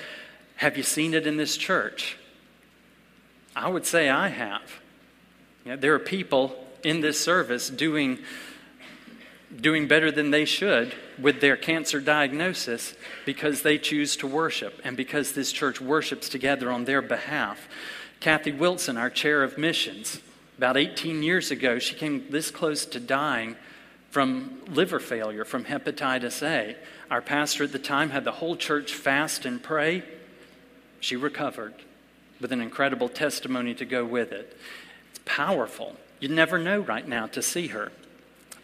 Have 0.55 0.77
you 0.77 0.83
seen 0.83 1.13
it 1.13 1.27
in 1.27 1.35
this 1.35 1.57
church? 1.57 2.17
I 3.53 3.67
would 3.67 3.85
say 3.85 4.07
I 4.07 4.29
have. 4.29 4.79
You 5.65 5.71
know, 5.71 5.75
there 5.75 5.93
are 5.93 5.99
people 5.99 6.55
in 6.81 7.01
this 7.01 7.19
service 7.19 7.69
doing, 7.69 8.19
doing 9.59 9.89
better 9.89 10.09
than 10.09 10.31
they 10.31 10.45
should 10.45 10.95
with 11.21 11.41
their 11.41 11.57
cancer 11.57 11.99
diagnosis 11.99 12.93
because 13.25 13.61
they 13.61 13.77
choose 13.77 14.15
to 14.15 14.27
worship 14.27 14.79
and 14.85 14.95
because 14.95 15.33
this 15.33 15.51
church 15.51 15.81
worships 15.81 16.29
together 16.29 16.71
on 16.71 16.85
their 16.85 17.01
behalf. 17.01 17.67
Kathy 18.19 18.51
Wilson, 18.51 18.97
our 18.97 19.09
chair 19.09 19.43
of 19.43 19.57
missions, 19.57 20.21
about 20.57 20.75
18 20.75 21.23
years 21.23 21.51
ago, 21.51 21.79
she 21.79 21.95
came 21.95 22.29
this 22.29 22.51
close 22.51 22.85
to 22.87 22.99
dying 22.99 23.55
from 24.11 24.61
liver 24.67 24.99
failure, 24.99 25.45
from 25.45 25.65
hepatitis 25.65 26.43
A. 26.43 26.75
Our 27.09 27.21
pastor 27.21 27.63
at 27.63 27.71
the 27.71 27.79
time 27.79 28.09
had 28.09 28.25
the 28.25 28.33
whole 28.33 28.57
church 28.57 28.93
fast 28.93 29.45
and 29.45 29.63
pray. 29.63 30.03
She 30.99 31.15
recovered 31.15 31.75
with 32.41 32.51
an 32.51 32.61
incredible 32.61 33.07
testimony 33.07 33.73
to 33.75 33.85
go 33.85 34.03
with 34.03 34.33
it. 34.33 34.57
It's 35.11 35.19
powerful. 35.23 35.95
You'd 36.19 36.31
never 36.31 36.57
know 36.57 36.79
right 36.81 37.07
now 37.07 37.27
to 37.27 37.41
see 37.41 37.67
her. 37.67 37.91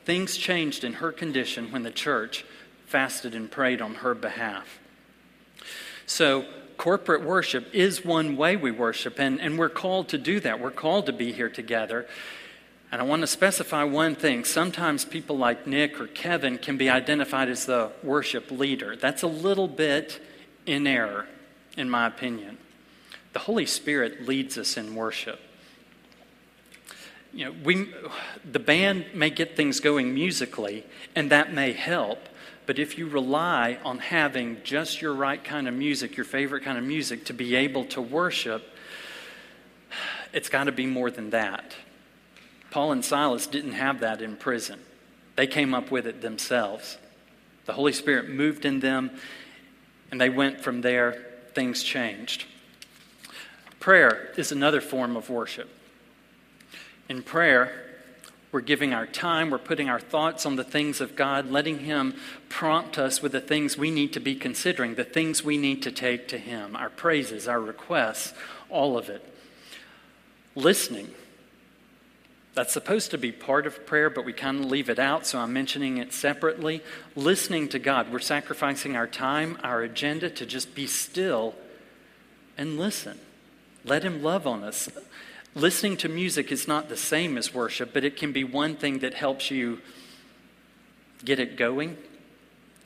Things 0.03 0.35
changed 0.35 0.83
in 0.83 0.93
her 0.93 1.13
condition 1.13 1.71
when 1.71 1.83
the 1.83 1.91
church 1.91 2.43
fasted 2.87 3.33
and 3.33 3.49
prayed 3.49 3.81
on 3.81 3.95
her 3.95 4.13
behalf. 4.13 4.79
So, 6.05 6.45
corporate 6.77 7.23
worship 7.23 7.73
is 7.73 8.03
one 8.05 8.37
way 8.37 8.55
we 8.55 8.71
worship, 8.71 9.19
and, 9.19 9.39
and 9.39 9.57
we're 9.57 9.69
called 9.69 10.09
to 10.09 10.17
do 10.17 10.39
that. 10.41 10.59
We're 10.59 10.71
called 10.71 11.05
to 11.07 11.13
be 11.13 11.31
here 11.31 11.49
together. 11.49 12.07
And 12.91 13.01
I 13.01 13.05
want 13.05 13.21
to 13.21 13.27
specify 13.27 13.83
one 13.83 14.15
thing. 14.15 14.45
Sometimes 14.45 15.03
people 15.03 15.37
like 15.37 15.67
Nick 15.67 15.99
or 15.99 16.07
Kevin 16.07 16.57
can 16.57 16.77
be 16.77 16.89
identified 16.89 17.49
as 17.49 17.65
the 17.65 17.91
worship 18.03 18.51
leader. 18.51 18.95
That's 18.95 19.23
a 19.23 19.27
little 19.27 19.67
bit 19.67 20.21
in 20.65 20.87
error, 20.87 21.27
in 21.75 21.89
my 21.89 22.07
opinion. 22.07 22.57
The 23.33 23.39
Holy 23.39 23.65
Spirit 23.65 24.25
leads 24.25 24.57
us 24.57 24.77
in 24.77 24.95
worship. 24.95 25.41
You 27.33 27.45
know, 27.45 27.55
we, 27.65 27.89
the 28.49 28.59
band 28.59 29.07
may 29.13 29.29
get 29.29 29.57
things 29.57 29.81
going 29.81 30.13
musically, 30.13 30.85
and 31.15 31.29
that 31.31 31.51
may 31.51 31.73
help. 31.73 32.29
But 32.65 32.79
if 32.79 32.97
you 32.97 33.07
rely 33.07 33.77
on 33.83 33.99
having 33.99 34.57
just 34.63 35.01
your 35.01 35.13
right 35.13 35.43
kind 35.43 35.67
of 35.67 35.73
music, 35.73 36.17
your 36.17 36.25
favorite 36.25 36.63
kind 36.63 36.77
of 36.77 36.83
music, 36.83 37.25
to 37.25 37.33
be 37.33 37.55
able 37.55 37.85
to 37.85 38.01
worship, 38.01 38.63
it's 40.33 40.49
got 40.49 40.65
to 40.65 40.71
be 40.71 40.85
more 40.85 41.11
than 41.11 41.29
that. 41.29 41.75
Paul 42.71 42.91
and 42.91 43.05
Silas 43.05 43.47
didn't 43.47 43.73
have 43.73 43.99
that 44.01 44.21
in 44.21 44.35
prison, 44.35 44.79
they 45.35 45.47
came 45.47 45.73
up 45.73 45.91
with 45.91 46.07
it 46.07 46.21
themselves. 46.21 46.97
The 47.65 47.73
Holy 47.73 47.93
Spirit 47.93 48.29
moved 48.29 48.63
in 48.63 48.79
them, 48.79 49.09
and 50.11 50.21
they 50.21 50.29
went 50.29 50.61
from 50.61 50.81
there. 50.81 51.23
Things 51.53 51.81
changed. 51.81 52.45
Prayer 53.79 54.29
is 54.37 54.51
another 54.51 54.81
form 54.81 55.15
of 55.15 55.29
worship. 55.29 55.69
In 57.09 57.23
prayer, 57.23 57.84
we're 58.55 58.61
giving 58.61 58.93
our 58.93 59.05
time, 59.05 59.49
we're 59.49 59.57
putting 59.57 59.89
our 59.89 59.99
thoughts 59.99 60.45
on 60.45 60.55
the 60.55 60.63
things 60.63 61.01
of 61.01 61.13
God, 61.17 61.51
letting 61.51 61.79
Him 61.79 62.15
prompt 62.47 62.97
us 62.97 63.21
with 63.21 63.33
the 63.33 63.41
things 63.41 63.77
we 63.77 63.91
need 63.91 64.13
to 64.13 64.21
be 64.21 64.33
considering, 64.33 64.95
the 64.95 65.03
things 65.03 65.43
we 65.43 65.57
need 65.57 65.81
to 65.81 65.91
take 65.91 66.29
to 66.29 66.37
Him, 66.37 66.73
our 66.73 66.89
praises, 66.89 67.49
our 67.49 67.59
requests, 67.59 68.33
all 68.69 68.97
of 68.97 69.09
it. 69.09 69.21
Listening. 70.55 71.11
That's 72.53 72.71
supposed 72.71 73.11
to 73.11 73.17
be 73.17 73.33
part 73.33 73.67
of 73.67 73.85
prayer, 73.85 74.09
but 74.09 74.23
we 74.23 74.31
kind 74.31 74.63
of 74.63 74.71
leave 74.71 74.89
it 74.89 74.99
out, 74.99 75.27
so 75.27 75.39
I'm 75.39 75.51
mentioning 75.51 75.97
it 75.97 76.13
separately. 76.13 76.81
Listening 77.13 77.67
to 77.67 77.77
God. 77.77 78.09
We're 78.09 78.19
sacrificing 78.19 78.95
our 78.95 79.05
time, 79.05 79.57
our 79.65 79.81
agenda 79.81 80.29
to 80.29 80.45
just 80.45 80.73
be 80.73 80.87
still 80.87 81.55
and 82.57 82.79
listen. 82.79 83.19
Let 83.83 84.03
Him 84.03 84.23
love 84.23 84.47
on 84.47 84.63
us. 84.63 84.87
Listening 85.57 85.95
to 85.97 86.09
music 86.09 86.51
is 86.51 86.67
not 86.67 86.89
the 86.89 86.97
same 86.97 87.37
as 87.37 87.53
worship, 87.53 87.93
but 87.93 88.03
it 88.03 88.17
can 88.17 88.33
be 88.33 88.43
one 88.43 88.75
thing 88.75 88.99
that 88.99 89.13
helps 89.13 89.49
you 89.49 89.79
get 91.23 91.39
it 91.39 91.55
going, 91.55 91.95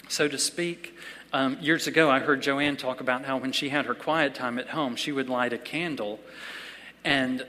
so 0.08 0.28
to 0.28 0.38
speak. 0.38 0.96
Um, 1.34 1.58
years 1.62 1.88
ago, 1.88 2.12
I 2.12 2.20
heard 2.20 2.44
Joanne 2.44 2.78
talk 2.78 3.02
about 3.02 3.26
how 3.26 3.38
when 3.38 3.54
she 3.54 3.70
had 3.70 3.88
her 3.88 3.96
quiet 3.96 4.36
time 4.36 4.60
at 4.60 4.70
home, 4.70 4.96
she 4.96 5.12
would 5.12 5.30
light 5.30 5.52
a 5.52 5.58
candle, 5.58 6.20
and 7.04 7.44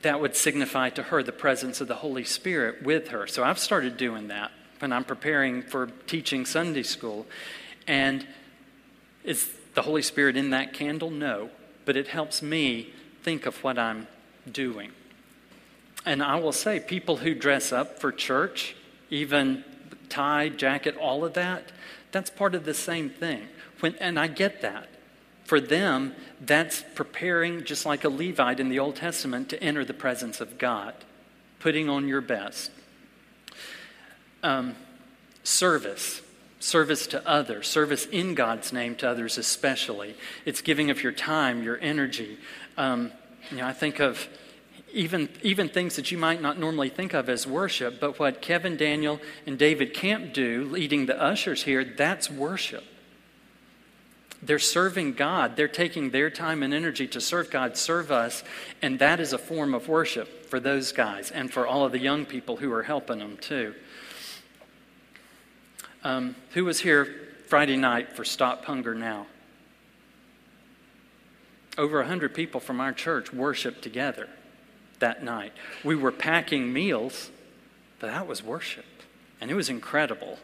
that 0.00 0.18
would 0.18 0.34
signify 0.34 0.88
to 0.88 1.02
her 1.02 1.22
the 1.22 1.30
presence 1.30 1.82
of 1.82 1.88
the 1.88 1.96
Holy 1.96 2.24
Spirit 2.24 2.82
with 2.82 3.08
her. 3.08 3.26
So 3.26 3.44
I've 3.44 3.58
started 3.58 3.98
doing 3.98 4.28
that 4.28 4.50
when 4.78 4.94
I'm 4.94 5.04
preparing 5.04 5.60
for 5.60 5.88
teaching 6.06 6.46
Sunday 6.46 6.84
school. 6.84 7.26
And 7.86 8.26
is 9.24 9.50
the 9.74 9.82
Holy 9.82 10.00
Spirit 10.00 10.38
in 10.38 10.48
that 10.50 10.72
candle? 10.72 11.10
No. 11.10 11.50
But 11.84 11.98
it 11.98 12.08
helps 12.08 12.40
me 12.40 12.94
think 13.22 13.44
of 13.44 13.62
what 13.62 13.78
I'm 13.78 14.06
doing. 14.50 14.92
And 16.04 16.22
I 16.22 16.36
will 16.36 16.52
say, 16.52 16.80
people 16.80 17.18
who 17.18 17.34
dress 17.34 17.72
up 17.72 18.00
for 18.00 18.10
church, 18.10 18.74
even 19.10 19.64
tie, 20.08 20.48
jacket, 20.48 20.96
all 20.96 21.24
of 21.24 21.34
that, 21.34 21.70
that's 22.10 22.30
part 22.30 22.54
of 22.54 22.64
the 22.64 22.74
same 22.74 23.08
thing. 23.08 23.48
When, 23.80 23.94
and 23.96 24.18
I 24.18 24.26
get 24.26 24.62
that. 24.62 24.88
For 25.44 25.60
them, 25.60 26.14
that's 26.40 26.84
preparing, 26.94 27.64
just 27.64 27.84
like 27.84 28.04
a 28.04 28.08
Levite 28.08 28.60
in 28.60 28.68
the 28.68 28.78
Old 28.78 28.96
Testament, 28.96 29.48
to 29.50 29.62
enter 29.62 29.84
the 29.84 29.94
presence 29.94 30.40
of 30.40 30.56
God, 30.56 30.94
putting 31.58 31.88
on 31.88 32.08
your 32.08 32.20
best. 32.20 32.70
Um, 34.42 34.76
service, 35.44 36.22
service 36.60 37.06
to 37.08 37.28
others, 37.28 37.68
service 37.68 38.06
in 38.06 38.34
God's 38.34 38.72
name 38.72 38.94
to 38.96 39.08
others, 39.08 39.36
especially. 39.36 40.14
It's 40.44 40.62
giving 40.62 40.90
of 40.90 41.02
your 41.02 41.12
time, 41.12 41.62
your 41.62 41.78
energy. 41.80 42.38
Um, 42.76 43.12
you 43.50 43.58
know, 43.58 43.66
I 43.66 43.72
think 43.72 44.00
of 44.00 44.28
even, 44.92 45.28
even 45.42 45.68
things 45.68 45.96
that 45.96 46.10
you 46.10 46.18
might 46.18 46.40
not 46.40 46.58
normally 46.58 46.88
think 46.88 47.14
of 47.14 47.28
as 47.28 47.46
worship, 47.46 47.98
but 47.98 48.18
what 48.18 48.42
Kevin 48.42 48.76
Daniel 48.76 49.20
and 49.46 49.58
David 49.58 49.94
Camp 49.94 50.32
do, 50.32 50.64
leading 50.70 51.06
the 51.06 51.20
ushers 51.20 51.62
here, 51.62 51.84
that's 51.84 52.30
worship. 52.30 52.84
They're 54.42 54.58
serving 54.58 55.12
God. 55.12 55.56
They're 55.56 55.68
taking 55.68 56.10
their 56.10 56.28
time 56.28 56.62
and 56.62 56.74
energy 56.74 57.06
to 57.08 57.20
serve 57.20 57.50
God, 57.50 57.76
serve 57.76 58.10
us, 58.10 58.42
and 58.82 58.98
that 58.98 59.20
is 59.20 59.32
a 59.32 59.38
form 59.38 59.72
of 59.72 59.88
worship 59.88 60.46
for 60.46 60.58
those 60.58 60.92
guys 60.92 61.30
and 61.30 61.50
for 61.50 61.66
all 61.66 61.84
of 61.84 61.92
the 61.92 61.98
young 61.98 62.26
people 62.26 62.56
who 62.56 62.72
are 62.72 62.82
helping 62.82 63.18
them 63.18 63.36
too. 63.36 63.74
Um, 66.02 66.34
who 66.50 66.64
was 66.64 66.80
here 66.80 67.30
Friday 67.46 67.76
night 67.76 68.12
for 68.12 68.24
Stop 68.24 68.64
Hunger 68.64 68.94
Now? 68.94 69.26
Over 71.78 71.98
100 71.98 72.34
people 72.34 72.60
from 72.60 72.80
our 72.80 72.92
church 72.92 73.32
worshiped 73.32 73.82
together 73.82 74.28
that 74.98 75.22
night. 75.24 75.52
We 75.84 75.96
were 75.96 76.12
packing 76.12 76.72
meals, 76.72 77.30
but 77.98 78.08
that 78.08 78.26
was 78.26 78.42
worship, 78.42 78.84
and 79.40 79.50
it 79.50 79.54
was 79.54 79.68
incredible. 79.68 80.38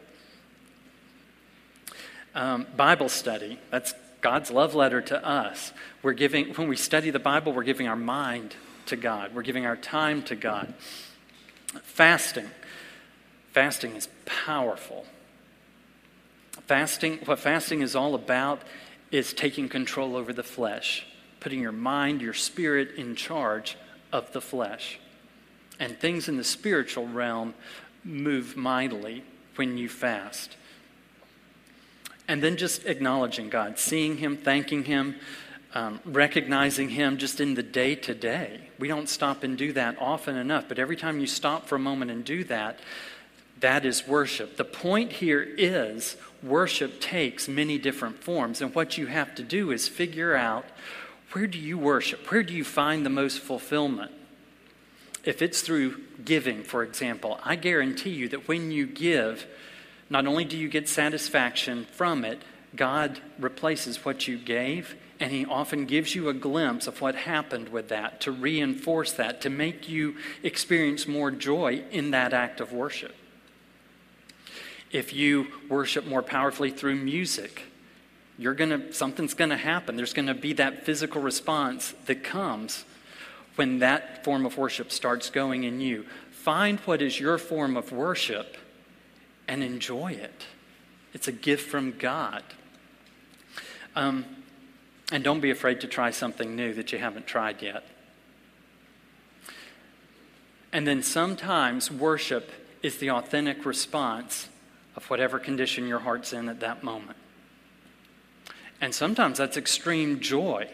Um, 2.35 2.67
Bible 2.75 3.09
study, 3.09 3.59
that's 3.69 3.93
God's 4.21 4.51
love 4.51 4.75
letter 4.75 5.01
to 5.01 5.25
us. 5.25 5.71
We're 6.01 6.13
giving, 6.13 6.53
when 6.55 6.67
we 6.67 6.75
study 6.75 7.09
the 7.09 7.19
Bible, 7.19 7.53
we're 7.53 7.63
giving 7.63 7.87
our 7.87 7.95
mind 7.95 8.55
to 8.87 8.95
God, 8.95 9.33
we're 9.33 9.43
giving 9.43 9.65
our 9.65 9.77
time 9.77 10.23
to 10.23 10.35
God. 10.35 10.73
Fasting. 11.83 12.49
Fasting 13.51 13.95
is 13.95 14.09
powerful. 14.25 15.05
Fasting, 16.67 17.19
what 17.25 17.39
fasting 17.39 17.81
is 17.81 17.95
all 17.95 18.15
about 18.15 18.61
is 19.11 19.33
taking 19.33 19.69
control 19.69 20.15
over 20.15 20.31
the 20.33 20.43
flesh, 20.43 21.05
putting 21.39 21.61
your 21.61 21.71
mind, 21.71 22.21
your 22.21 22.33
spirit 22.33 22.95
in 22.95 23.15
charge 23.15 23.77
of 24.11 24.31
the 24.33 24.41
flesh. 24.41 24.99
And 25.79 25.97
things 25.99 26.27
in 26.27 26.37
the 26.37 26.43
spiritual 26.43 27.07
realm 27.07 27.53
move 28.03 28.57
mightily 28.57 29.23
when 29.55 29.77
you 29.77 29.89
fast. 29.89 30.55
And 32.27 32.43
then 32.43 32.57
just 32.57 32.85
acknowledging 32.85 33.49
God, 33.49 33.79
seeing 33.79 34.17
Him, 34.17 34.37
thanking 34.37 34.83
Him, 34.83 35.15
um, 35.73 35.99
recognizing 36.05 36.89
Him 36.89 37.17
just 37.17 37.39
in 37.39 37.55
the 37.55 37.63
day 37.63 37.95
to 37.95 38.13
day. 38.13 38.69
We 38.77 38.87
don't 38.87 39.09
stop 39.09 39.43
and 39.43 39.57
do 39.57 39.73
that 39.73 39.97
often 39.99 40.35
enough, 40.35 40.65
but 40.67 40.79
every 40.79 40.95
time 40.95 41.19
you 41.19 41.27
stop 41.27 41.67
for 41.67 41.75
a 41.75 41.79
moment 41.79 42.11
and 42.11 42.23
do 42.23 42.43
that, 42.45 42.79
that 43.59 43.85
is 43.85 44.07
worship. 44.07 44.57
The 44.57 44.65
point 44.65 45.11
here 45.11 45.41
is 45.41 46.15
worship 46.41 47.01
takes 47.01 47.47
many 47.47 47.77
different 47.77 48.23
forms, 48.23 48.61
and 48.61 48.73
what 48.73 48.97
you 48.97 49.07
have 49.07 49.35
to 49.35 49.43
do 49.43 49.71
is 49.71 49.87
figure 49.87 50.35
out 50.35 50.65
where 51.31 51.47
do 51.47 51.59
you 51.59 51.77
worship? 51.77 52.31
Where 52.31 52.43
do 52.43 52.53
you 52.53 52.63
find 52.63 53.05
the 53.05 53.09
most 53.09 53.39
fulfillment? 53.39 54.11
If 55.23 55.41
it's 55.41 55.61
through 55.61 56.01
giving, 56.23 56.63
for 56.63 56.83
example, 56.83 57.39
I 57.43 57.55
guarantee 57.55 58.11
you 58.11 58.29
that 58.29 58.47
when 58.47 58.71
you 58.71 58.87
give, 58.87 59.45
not 60.09 60.25
only 60.25 60.45
do 60.45 60.57
you 60.57 60.69
get 60.69 60.89
satisfaction 60.89 61.85
from 61.91 62.25
it, 62.25 62.41
God 62.75 63.19
replaces 63.37 64.05
what 64.05 64.27
you 64.27 64.37
gave, 64.37 64.95
and 65.19 65.31
He 65.31 65.45
often 65.45 65.85
gives 65.85 66.15
you 66.15 66.29
a 66.29 66.33
glimpse 66.33 66.87
of 66.87 67.01
what 67.01 67.15
happened 67.15 67.69
with 67.69 67.89
that 67.89 68.21
to 68.21 68.31
reinforce 68.31 69.11
that, 69.13 69.41
to 69.41 69.49
make 69.49 69.89
you 69.89 70.15
experience 70.41 71.07
more 71.07 71.31
joy 71.31 71.83
in 71.91 72.11
that 72.11 72.33
act 72.33 72.61
of 72.61 72.71
worship. 72.71 73.15
If 74.91 75.13
you 75.13 75.47
worship 75.67 76.05
more 76.05 76.23
powerfully 76.23 76.71
through 76.71 76.95
music, 76.95 77.63
you're 78.39 78.53
gonna 78.53 78.93
something's 78.93 79.33
gonna 79.33 79.57
happen. 79.57 79.97
There's 79.97 80.13
gonna 80.13 80.33
be 80.33 80.53
that 80.53 80.85
physical 80.85 81.21
response 81.21 81.93
that 82.05 82.23
comes 82.23 82.85
when 83.57 83.79
that 83.79 84.23
form 84.23 84.45
of 84.45 84.57
worship 84.57 84.93
starts 84.93 85.29
going 85.29 85.65
in 85.65 85.81
you. 85.81 86.05
Find 86.31 86.79
what 86.79 87.01
is 87.01 87.19
your 87.19 87.37
form 87.37 87.75
of 87.75 87.91
worship 87.91 88.55
and 89.49 89.61
enjoy 89.61 90.13
it. 90.13 90.45
It's 91.13 91.27
a 91.27 91.33
gift 91.33 91.69
from 91.69 91.97
God. 91.97 92.43
Um, 93.93 94.23
and 95.11 95.21
don't 95.21 95.41
be 95.41 95.51
afraid 95.51 95.81
to 95.81 95.87
try 95.87 96.11
something 96.11 96.55
new 96.55 96.73
that 96.75 96.93
you 96.93 96.99
haven't 96.99 97.27
tried 97.27 97.61
yet. 97.61 97.83
And 100.71 100.87
then 100.87 101.03
sometimes 101.03 101.91
worship 101.91 102.49
is 102.81 102.99
the 102.99 103.11
authentic 103.11 103.65
response 103.65 104.47
of 104.95 105.09
whatever 105.09 105.39
condition 105.39 105.87
your 105.87 105.99
heart's 105.99 106.31
in 106.31 106.47
at 106.47 106.61
that 106.61 106.83
moment. 106.83 107.17
And 108.81 108.93
sometimes 108.93 109.37
that's 109.37 109.57
extreme 109.57 110.19
joy. 110.19 110.69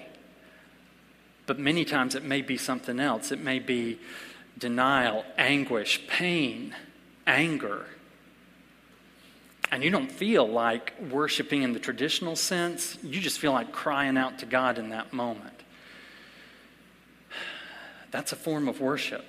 But 1.46 1.60
many 1.60 1.86
times 1.86 2.15
it 2.15 2.24
may 2.24 2.41
be 2.41 2.58
something 2.58 3.00
else. 3.00 3.32
It 3.32 3.39
may 3.39 3.60
be 3.60 4.00
denial, 4.58 5.26
anguish, 5.38 6.06
pain, 6.08 6.76
anger. 7.28 7.86
And 9.72 9.84
you 9.84 9.89
don't 9.89 10.12
feel 10.12 10.48
like 10.48 10.94
worshiping 11.12 11.63
in 11.63 11.74
the 11.74 11.80
traditional 11.80 12.36
sense, 12.36 12.98
you 13.04 13.20
just 13.20 13.39
feel 13.39 13.52
like 13.52 13.72
crying 13.72 14.18
out 14.18 14.39
to 14.39 14.46
God 14.46 14.78
in 14.78 14.89
that 14.89 15.12
moment. 15.12 15.63
That's 18.12 18.32
a 18.32 18.38
form 18.38 18.68
of 18.68 18.80
worship. 18.80 19.26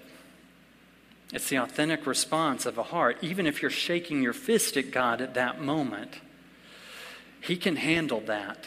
It's 1.32 1.48
the 1.48 1.56
authentic 1.56 2.06
response 2.06 2.66
of 2.66 2.78
a 2.78 2.84
heart. 2.84 3.18
Even 3.20 3.46
if 3.46 3.60
you're 3.60 3.70
shaking 3.70 4.22
your 4.22 4.32
fist 4.32 4.76
at 4.76 4.92
God 4.92 5.20
at 5.20 5.34
that 5.34 5.60
moment, 5.60 6.20
He 7.46 7.56
can 7.56 7.76
handle 7.76 8.20
that. 8.20 8.66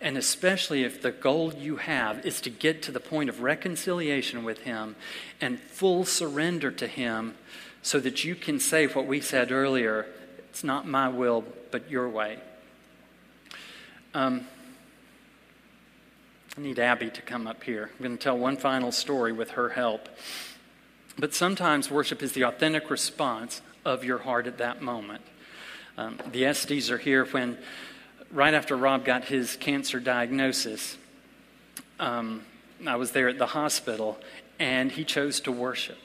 And 0.00 0.16
especially 0.16 0.82
if 0.82 1.02
the 1.02 1.10
goal 1.12 1.52
you 1.52 1.76
have 1.76 2.24
is 2.24 2.40
to 2.42 2.50
get 2.50 2.82
to 2.82 2.92
the 2.92 3.00
point 3.00 3.28
of 3.28 3.42
reconciliation 3.42 4.44
with 4.44 4.60
Him 4.60 4.96
and 5.40 5.58
full 5.58 6.04
surrender 6.04 6.70
to 6.70 6.86
Him 6.86 7.34
so 7.82 8.00
that 8.00 8.24
you 8.24 8.34
can 8.34 8.58
say 8.58 8.86
what 8.86 9.06
we 9.06 9.20
said 9.20 9.52
earlier 9.52 10.06
it's 10.50 10.64
not 10.64 10.86
my 10.86 11.08
will, 11.08 11.44
but 11.70 11.88
your 11.88 12.08
way. 12.08 12.38
Um, 14.14 14.48
I 16.58 16.60
need 16.60 16.80
Abby 16.80 17.08
to 17.10 17.22
come 17.22 17.46
up 17.46 17.62
here. 17.62 17.90
I'm 17.92 18.04
going 18.04 18.18
to 18.18 18.22
tell 18.22 18.36
one 18.36 18.56
final 18.56 18.90
story 18.90 19.32
with 19.32 19.52
her 19.52 19.68
help. 19.68 20.08
But 21.16 21.34
sometimes 21.34 21.88
worship 21.88 22.20
is 22.20 22.32
the 22.32 22.42
authentic 22.42 22.90
response 22.90 23.62
of 23.84 24.02
your 24.02 24.18
heart 24.18 24.48
at 24.48 24.58
that 24.58 24.82
moment. 24.82 25.22
Um, 25.96 26.18
the 26.32 26.46
Estes 26.46 26.90
are 26.90 26.98
here 26.98 27.24
when, 27.26 27.58
right 28.30 28.54
after 28.54 28.76
Rob 28.76 29.04
got 29.04 29.24
his 29.24 29.56
cancer 29.56 30.00
diagnosis, 30.00 30.96
um, 31.98 32.42
I 32.86 32.96
was 32.96 33.12
there 33.12 33.28
at 33.28 33.38
the 33.38 33.46
hospital, 33.46 34.18
and 34.58 34.90
he 34.92 35.04
chose 35.04 35.40
to 35.40 35.52
worship. 35.52 35.98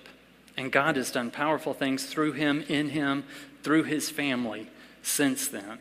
And 0.58 0.71
God 0.71 0.95
has 0.95 1.12
done 1.12 1.32
powerful 1.32 1.74
things 1.74 2.06
through 2.06 2.34
him, 2.34 2.63
in 2.67 2.89
him, 2.89 3.24
through 3.63 3.84
his 3.84 4.10
family 4.10 4.69
since 5.02 5.48
then. 5.48 5.80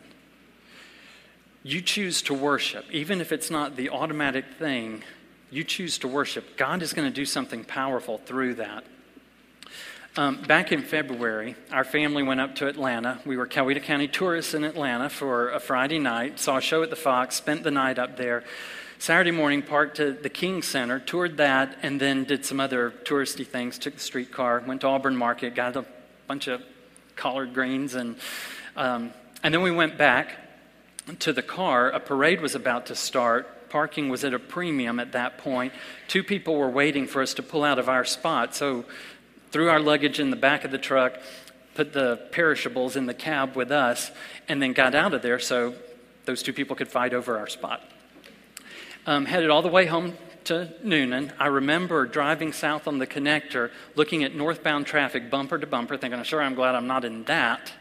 You 1.62 1.80
choose 1.80 2.22
to 2.22 2.34
worship, 2.34 2.84
even 2.90 3.20
if 3.20 3.32
it's 3.32 3.50
not 3.50 3.76
the 3.76 3.90
automatic 3.90 4.44
thing, 4.58 5.02
you 5.50 5.64
choose 5.64 5.98
to 5.98 6.08
worship. 6.08 6.56
God 6.56 6.82
is 6.82 6.92
going 6.92 7.08
to 7.08 7.14
do 7.14 7.24
something 7.24 7.64
powerful 7.64 8.18
through 8.18 8.54
that. 8.54 8.84
Um, 10.16 10.40
back 10.42 10.70
in 10.70 10.82
February, 10.82 11.56
our 11.72 11.82
family 11.82 12.22
went 12.22 12.38
up 12.40 12.54
to 12.56 12.68
Atlanta. 12.68 13.18
We 13.26 13.36
were 13.36 13.48
Coweta 13.48 13.82
County 13.82 14.06
tourists 14.06 14.54
in 14.54 14.62
Atlanta 14.62 15.10
for 15.10 15.50
a 15.50 15.58
Friday 15.58 15.98
night, 15.98 16.38
saw 16.38 16.58
a 16.58 16.60
show 16.60 16.84
at 16.84 16.90
the 16.90 16.96
Fox, 16.96 17.34
spent 17.34 17.64
the 17.64 17.72
night 17.72 17.98
up 17.98 18.16
there. 18.16 18.44
Saturday 19.00 19.32
morning, 19.32 19.60
parked 19.60 19.98
at 19.98 20.22
the 20.22 20.28
King 20.28 20.62
Center, 20.62 21.00
toured 21.00 21.36
that, 21.38 21.76
and 21.82 22.00
then 22.00 22.22
did 22.22 22.46
some 22.46 22.60
other 22.60 22.92
touristy 23.02 23.44
things. 23.44 23.76
Took 23.76 23.94
the 23.94 24.00
streetcar, 24.00 24.62
went 24.64 24.82
to 24.82 24.86
Auburn 24.86 25.16
Market, 25.16 25.56
got 25.56 25.74
a 25.74 25.84
bunch 26.28 26.46
of 26.46 26.62
collard 27.16 27.52
greens, 27.52 27.96
and 27.96 28.14
um, 28.76 29.12
and 29.42 29.52
then 29.52 29.62
we 29.62 29.72
went 29.72 29.98
back 29.98 30.36
to 31.18 31.32
the 31.32 31.42
car. 31.42 31.90
A 31.90 31.98
parade 31.98 32.40
was 32.40 32.54
about 32.54 32.86
to 32.86 32.94
start. 32.94 33.68
Parking 33.68 34.08
was 34.08 34.22
at 34.22 34.32
a 34.32 34.38
premium 34.38 35.00
at 35.00 35.10
that 35.12 35.38
point. 35.38 35.72
Two 36.06 36.22
people 36.22 36.54
were 36.54 36.70
waiting 36.70 37.08
for 37.08 37.20
us 37.20 37.34
to 37.34 37.42
pull 37.42 37.64
out 37.64 37.80
of 37.80 37.88
our 37.88 38.04
spot, 38.04 38.54
so 38.54 38.84
threw 39.54 39.70
our 39.70 39.80
luggage 39.80 40.20
in 40.20 40.28
the 40.28 40.36
back 40.36 40.64
of 40.64 40.70
the 40.70 40.78
truck, 40.78 41.18
put 41.74 41.94
the 41.94 42.16
perishables 42.32 42.96
in 42.96 43.06
the 43.06 43.14
cab 43.14 43.56
with 43.56 43.70
us, 43.70 44.10
and 44.48 44.60
then 44.60 44.74
got 44.74 44.94
out 44.94 45.14
of 45.14 45.22
there 45.22 45.38
so 45.38 45.74
those 46.26 46.42
two 46.42 46.52
people 46.52 46.76
could 46.76 46.88
fight 46.88 47.14
over 47.14 47.38
our 47.38 47.46
spot 47.46 47.80
um, 49.06 49.26
headed 49.26 49.50
all 49.50 49.62
the 49.62 49.68
way 49.68 49.86
home 49.86 50.16
to 50.44 50.72
Newnan. 50.84 51.32
I 51.38 51.46
remember 51.46 52.06
driving 52.06 52.52
south 52.52 52.86
on 52.86 52.98
the 52.98 53.06
connector, 53.06 53.70
looking 53.94 54.24
at 54.24 54.34
northbound 54.34 54.86
traffic 54.86 55.30
bumper 55.30 55.58
to 55.58 55.66
bumper, 55.66 55.96
thinking, 55.96 56.22
sure, 56.22 56.42
I'm 56.42 56.54
glad 56.54 56.74
I'm 56.74 56.86
not 56.86 57.04
in 57.04 57.24
that. 57.24 57.72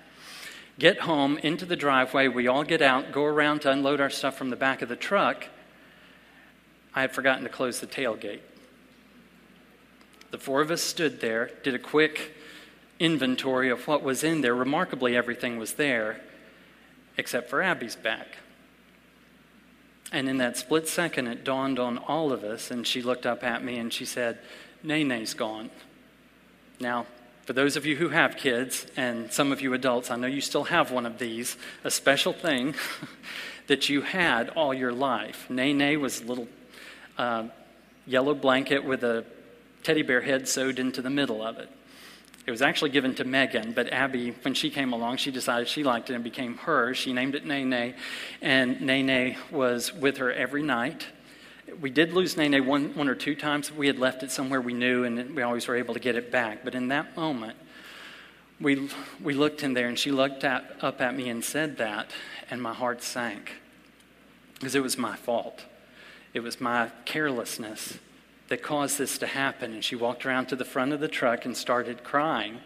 Get 0.79 1.01
home, 1.01 1.37
into 1.39 1.65
the 1.65 1.75
driveway, 1.75 2.27
we 2.29 2.47
all 2.47 2.63
get 2.63 2.81
out, 2.81 3.11
go 3.11 3.25
around 3.25 3.61
to 3.61 3.71
unload 3.71 4.01
our 4.01 4.09
stuff 4.09 4.37
from 4.37 4.49
the 4.49 4.55
back 4.55 4.81
of 4.81 4.89
the 4.89 4.95
truck. 4.95 5.47
I 6.95 7.01
had 7.01 7.11
forgotten 7.11 7.43
to 7.43 7.49
close 7.49 7.79
the 7.79 7.87
tailgate. 7.87 8.39
The 10.33 10.39
four 10.39 10.61
of 10.61 10.71
us 10.71 10.81
stood 10.81 11.21
there, 11.21 11.51
did 11.61 11.75
a 11.75 11.79
quick 11.79 12.35
inventory 12.99 13.69
of 13.69 13.87
what 13.87 14.01
was 14.01 14.23
in 14.23 14.41
there. 14.41 14.55
Remarkably, 14.55 15.15
everything 15.15 15.59
was 15.59 15.73
there, 15.73 16.21
except 17.17 17.51
for 17.51 17.61
Abby's 17.61 17.95
back. 17.95 18.37
And 20.11 20.27
in 20.27 20.37
that 20.37 20.57
split 20.57 20.87
second, 20.87 21.27
it 21.27 21.43
dawned 21.43 21.77
on 21.77 21.99
all 21.99 22.31
of 22.31 22.43
us, 22.43 22.71
and 22.71 22.87
she 22.87 23.03
looked 23.03 23.27
up 23.27 23.43
at 23.43 23.63
me 23.63 23.77
and 23.77 23.93
she 23.93 24.05
said, 24.05 24.39
Nene's 24.81 25.35
gone. 25.35 25.69
Now, 26.79 27.05
for 27.45 27.53
those 27.53 27.75
of 27.77 27.85
you 27.85 27.97
who 27.97 28.09
have 28.09 28.35
kids, 28.35 28.87
and 28.97 29.31
some 29.31 29.51
of 29.51 29.61
you 29.61 29.75
adults, 29.75 30.09
I 30.09 30.15
know 30.15 30.25
you 30.25 30.41
still 30.41 30.63
have 30.63 30.89
one 30.89 31.05
of 31.05 31.19
these, 31.19 31.57
a 31.83 31.91
special 31.91 32.33
thing 32.33 32.73
that 33.67 33.87
you 33.87 34.01
had 34.01 34.49
all 34.49 34.73
your 34.73 34.93
life. 34.93 35.47
Nene 35.47 36.01
was 36.01 36.21
a 36.21 36.25
little 36.25 36.47
uh, 37.19 37.49
yellow 38.07 38.33
blanket 38.33 38.83
with 38.83 39.03
a 39.03 39.25
teddy 39.83 40.01
bear 40.01 40.21
head 40.21 40.47
sewed 40.47 40.79
into 40.79 41.01
the 41.01 41.09
middle 41.09 41.41
of 41.45 41.57
it. 41.57 41.69
It 42.45 42.51
was 42.51 42.61
actually 42.61 42.89
given 42.89 43.15
to 43.15 43.23
Megan, 43.23 43.71
but 43.71 43.91
Abby, 43.93 44.31
when 44.41 44.53
she 44.53 44.69
came 44.69 44.91
along, 44.91 45.17
she 45.17 45.31
decided 45.31 45.67
she 45.67 45.83
liked 45.83 46.09
it 46.09 46.13
and 46.13 46.23
became 46.23 46.57
hers. 46.57 46.97
She 46.97 47.13
named 47.13 47.35
it 47.35 47.45
Nene, 47.45 47.93
and 48.41 48.81
Nene 48.81 49.37
was 49.49 49.93
with 49.93 50.17
her 50.17 50.31
every 50.31 50.61
night. 50.61 51.07
We 51.79 51.89
did 51.89 52.11
lose 52.11 52.35
Nene 52.35 52.65
one, 52.65 52.93
one 52.95 53.07
or 53.07 53.15
two 53.15 53.35
times. 53.35 53.71
We 53.71 53.87
had 53.87 53.97
left 53.97 54.23
it 54.23 54.31
somewhere 54.31 54.59
we 54.59 54.73
knew, 54.73 55.05
and 55.05 55.33
we 55.35 55.41
always 55.41 55.67
were 55.67 55.77
able 55.77 55.93
to 55.93 56.01
get 56.01 56.15
it 56.17 56.31
back. 56.31 56.65
But 56.65 56.75
in 56.75 56.89
that 56.89 57.15
moment, 57.15 57.55
we, 58.59 58.89
we 59.21 59.33
looked 59.33 59.63
in 59.63 59.73
there, 59.73 59.87
and 59.87 59.97
she 59.97 60.11
looked 60.11 60.43
at, 60.43 60.75
up 60.81 60.99
at 60.99 61.15
me 61.15 61.29
and 61.29 61.43
said 61.43 61.77
that, 61.77 62.11
and 62.51 62.61
my 62.61 62.73
heart 62.73 63.01
sank 63.01 63.53
because 64.63 64.75
it 64.75 64.83
was 64.83 64.97
my 64.97 65.15
fault. 65.15 65.65
It 66.33 66.39
was 66.39 66.61
my 66.61 66.89
carelessness 67.03 67.99
that 68.53 68.61
caused 68.61 68.99
this 68.99 69.17
to 69.17 69.25
happen. 69.25 69.73
And 69.73 69.83
she 69.83 69.95
walked 69.95 70.27
around 70.27 70.45
to 70.49 70.55
the 70.55 70.63
front 70.63 70.93
of 70.93 70.99
the 70.99 71.07
truck 71.07 71.45
and 71.45 71.57
started 71.57 72.03
crying. 72.03 72.59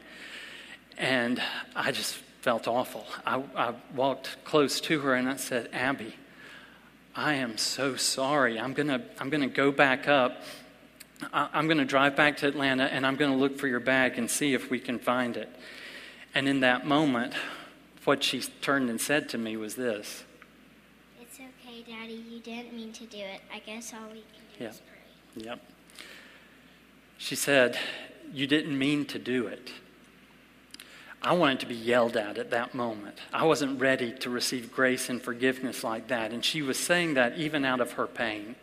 And 0.97 1.41
I 1.77 1.93
just 1.93 2.15
felt 2.41 2.67
awful. 2.67 3.05
I, 3.25 3.41
I 3.55 3.73
walked 3.95 4.43
close 4.43 4.81
to 4.81 4.99
her 4.99 5.15
and 5.15 5.29
I 5.29 5.37
said, 5.37 5.69
Abby, 5.71 6.13
I 7.15 7.35
am 7.35 7.57
so 7.57 7.95
sorry. 7.95 8.59
I'm 8.59 8.73
going 8.73 8.89
to 8.89 9.01
I'm 9.17 9.31
to 9.31 9.47
go 9.47 9.71
back 9.71 10.09
up. 10.09 10.41
I, 11.31 11.47
I'm 11.53 11.67
going 11.67 11.77
to 11.77 11.85
drive 11.85 12.17
back 12.17 12.35
to 12.37 12.49
Atlanta 12.49 12.83
and 12.83 13.05
I'm 13.05 13.15
going 13.15 13.31
to 13.31 13.37
look 13.37 13.57
for 13.57 13.67
your 13.67 13.79
bag 13.79 14.17
and 14.17 14.29
see 14.29 14.53
if 14.53 14.69
we 14.69 14.81
can 14.81 14.99
find 14.99 15.37
it. 15.37 15.47
And 16.35 16.49
in 16.49 16.59
that 16.59 16.85
moment, 16.85 17.33
what 18.03 18.25
she 18.25 18.41
turned 18.41 18.89
and 18.89 18.99
said 18.99 19.29
to 19.29 19.37
me 19.37 19.55
was 19.55 19.75
this 19.75 20.25
It's 21.21 21.39
okay, 21.39 21.81
Daddy. 21.89 22.25
You 22.29 22.41
didn't 22.41 22.73
mean 22.73 22.91
to 22.91 23.05
do 23.05 23.19
it. 23.19 23.39
I 23.53 23.59
guess 23.59 23.93
all 23.93 24.07
we 24.07 24.25
can 24.33 24.43
do 24.57 24.63
Yep. 24.65 24.71
is 24.73 24.81
pray. 24.85 25.45
Yep. 25.45 25.59
She 27.17 27.35
said, 27.35 27.77
You 28.31 28.47
didn't 28.47 28.77
mean 28.77 29.05
to 29.05 29.19
do 29.19 29.47
it. 29.47 29.71
I 31.21 31.33
wanted 31.33 31.59
to 31.61 31.65
be 31.65 31.75
yelled 31.75 32.15
at 32.15 32.37
at 32.37 32.51
that 32.51 32.75
moment. 32.75 33.19
I 33.33 33.45
wasn't 33.45 33.81
ready 33.81 34.11
to 34.19 34.29
receive 34.29 34.71
grace 34.71 35.09
and 35.09 35.21
forgiveness 35.21 35.83
like 35.83 36.07
that. 36.07 36.31
And 36.31 36.45
she 36.45 36.61
was 36.61 36.77
saying 36.77 37.15
that 37.15 37.37
even 37.37 37.65
out 37.65 37.81
of 37.81 37.93
her 37.93 38.05
pain. 38.05 38.55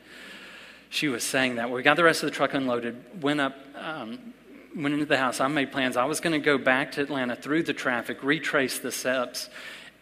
She 0.89 1.09
was 1.09 1.25
saying 1.25 1.57
that. 1.57 1.71
We 1.71 1.83
got 1.83 1.97
the 1.97 2.05
rest 2.05 2.23
of 2.23 2.31
the 2.31 2.35
truck 2.35 2.55
unloaded, 2.55 3.23
went 3.23 3.41
up, 3.41 3.57
um, 3.75 4.33
went 4.77 4.95
into 4.95 5.07
the 5.07 5.17
house. 5.17 5.41
I 5.41 5.49
made 5.49 5.73
plans. 5.73 5.97
I 5.97 6.05
was 6.05 6.21
going 6.21 6.33
to 6.33 6.45
go 6.45 6.57
back 6.57 6.93
to 6.93 7.03
Atlanta 7.03 7.35
through 7.35 7.65
the 7.65 7.75
traffic, 7.75 8.23
retrace 8.23 8.79
the 8.79 8.93
steps, 8.93 9.51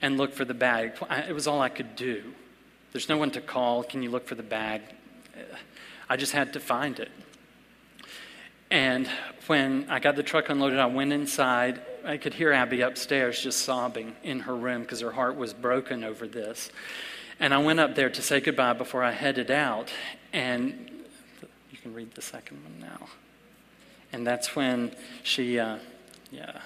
and 0.03 0.19
look 0.19 0.35
for 0.35 0.45
the 0.45 0.55
bag. 0.55 0.93
It 1.27 1.33
was 1.33 1.47
all 1.47 1.63
I 1.63 1.71
could 1.71 1.97
do. 1.97 2.23
There's 2.93 3.09
no 3.09 3.17
one 3.17 3.31
to 3.31 3.41
call. 3.41 3.83
Can 3.83 4.03
you 4.03 4.11
look 4.11 4.27
for 4.27 4.35
the 4.35 4.43
bag? 4.43 4.83
I 6.11 6.17
just 6.17 6.33
had 6.33 6.53
to 6.53 6.61
find 6.61 7.01
it. 7.01 7.11
And 8.73 9.07
when 9.49 9.85
I 9.91 9.99
got 9.99 10.17
the 10.17 10.23
truck 10.23 10.49
unloaded, 10.49 10.79
I 10.79 10.87
went 10.87 11.13
inside. 11.13 11.83
I 12.07 12.17
could 12.17 12.33
hear 12.33 12.53
Abby 12.53 12.81
upstairs 12.81 13.39
just 13.39 13.67
sobbing 13.67 14.17
in 14.23 14.41
her 14.41 14.57
room 14.57 14.81
because 14.81 15.01
her 15.01 15.11
heart 15.11 15.37
was 15.37 15.53
broken 15.53 16.03
over 16.03 16.27
this. 16.27 16.71
And 17.39 17.53
I 17.53 17.59
went 17.59 17.81
up 17.81 17.95
there 17.95 18.09
to 18.09 18.23
say 18.23 18.41
goodbye 18.41 18.73
before 18.73 19.05
I 19.05 19.11
headed 19.11 19.51
out. 19.51 19.93
And 20.33 20.91
you 21.71 21.77
can 21.83 21.93
read 21.93 22.15
the 22.15 22.23
second 22.23 22.63
one 22.65 22.81
now. 22.81 23.09
And 24.11 24.27
that's 24.27 24.57
when 24.57 24.97
she, 25.23 25.59
uh, 25.59 25.77
yeah. 26.31 26.63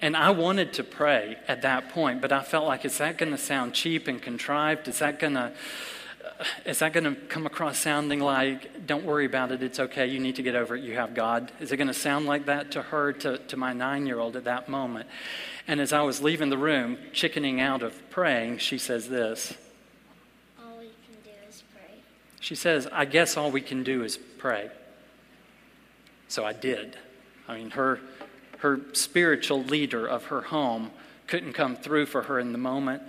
And 0.00 0.16
I 0.16 0.30
wanted 0.30 0.72
to 0.74 0.84
pray 0.84 1.36
at 1.48 1.60
that 1.62 1.90
point, 1.90 2.22
but 2.22 2.32
I 2.32 2.42
felt 2.42 2.66
like, 2.66 2.86
is 2.86 2.96
that 2.96 3.18
going 3.18 3.32
to 3.32 3.38
sound 3.38 3.74
cheap 3.74 4.08
and 4.08 4.22
contrived? 4.22 4.88
Is 4.88 5.00
that 5.00 5.18
going 5.18 5.34
to 5.34 5.52
Uh, 6.38 6.44
is 6.64 6.78
that 6.78 6.92
going 6.92 7.04
to 7.04 7.20
come 7.26 7.46
across 7.46 7.78
sounding 7.78 8.20
like, 8.20 8.86
don't 8.86 9.04
worry 9.04 9.24
about 9.24 9.52
it, 9.52 9.62
it's 9.62 9.80
okay, 9.80 10.06
you 10.06 10.20
need 10.20 10.36
to 10.36 10.42
get 10.42 10.54
over 10.54 10.76
it, 10.76 10.84
you 10.84 10.94
have 10.94 11.14
God? 11.14 11.50
Is 11.60 11.72
it 11.72 11.76
going 11.76 11.88
to 11.88 11.94
sound 11.94 12.26
like 12.26 12.46
that 12.46 12.70
to 12.72 12.82
her, 12.82 13.12
to, 13.14 13.38
to 13.38 13.56
my 13.56 13.72
nine 13.72 14.06
year 14.06 14.18
old 14.18 14.36
at 14.36 14.44
that 14.44 14.68
moment? 14.68 15.08
And 15.66 15.80
as 15.80 15.92
I 15.92 16.02
was 16.02 16.22
leaving 16.22 16.48
the 16.48 16.58
room, 16.58 16.98
chickening 17.12 17.60
out 17.60 17.82
of 17.82 18.08
praying, 18.10 18.58
she 18.58 18.78
says 18.78 19.08
this. 19.08 19.54
All 20.58 20.78
we 20.78 20.86
can 20.86 21.16
do 21.24 21.30
is 21.48 21.62
pray. 21.74 21.94
She 22.40 22.54
says, 22.54 22.88
I 22.92 23.04
guess 23.04 23.36
all 23.36 23.50
we 23.50 23.60
can 23.60 23.82
do 23.82 24.02
is 24.04 24.16
pray. 24.16 24.70
So 26.28 26.44
I 26.44 26.52
did. 26.52 26.96
I 27.48 27.56
mean, 27.56 27.70
her, 27.70 28.00
her 28.58 28.80
spiritual 28.92 29.64
leader 29.64 30.06
of 30.06 30.26
her 30.26 30.42
home 30.42 30.90
couldn't 31.26 31.54
come 31.54 31.76
through 31.76 32.06
for 32.06 32.22
her 32.22 32.38
in 32.38 32.52
the 32.52 32.58
moment, 32.58 33.02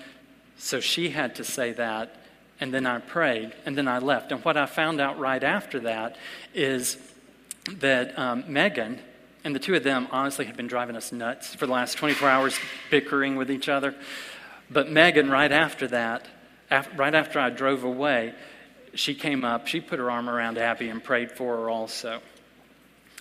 so 0.58 0.80
she 0.80 1.10
had 1.10 1.36
to 1.36 1.44
say 1.44 1.74
that. 1.74 2.16
And 2.60 2.74
then 2.74 2.86
I 2.86 3.00
prayed, 3.00 3.54
and 3.66 3.78
then 3.78 3.88
I 3.88 4.00
left. 4.00 4.32
And 4.32 4.44
what 4.44 4.58
I 4.58 4.66
found 4.66 5.00
out 5.00 5.18
right 5.18 5.44
after 5.44 5.80
that 5.82 6.18
is 6.54 6.98
that 7.78 8.18
um, 8.20 8.44
Megan 8.48 9.00
and 9.44 9.56
the 9.56 9.60
two 9.60 9.76
of 9.76 9.84
them 9.84 10.08
honestly 10.12 10.46
had 10.46 10.58
been 10.58 10.68
driving 10.68 10.96
us 10.96 11.12
nuts 11.12 11.56
for 11.56 11.66
the 11.66 11.72
last 11.72 11.98
24 11.98 12.30
hours, 12.30 12.60
bickering 12.92 13.36
with 13.36 13.50
each 13.50 13.70
other. 13.70 13.96
But 14.70 14.90
Megan, 14.90 15.30
right 15.30 15.52
after 15.52 15.88
that, 15.88 16.28
af- 16.70 16.90
right 16.98 17.16
after 17.16 17.40
I 17.40 17.50
drove 17.50 17.84
away, 17.84 18.34
she 18.94 19.16
came 19.16 19.46
up, 19.46 19.68
she 19.68 19.80
put 19.80 20.00
her 20.00 20.12
arm 20.12 20.30
around 20.30 20.58
Abby 20.58 20.90
and 20.90 21.04
prayed 21.04 21.32
for 21.32 21.58
her 21.58 21.70
also. 21.70 22.22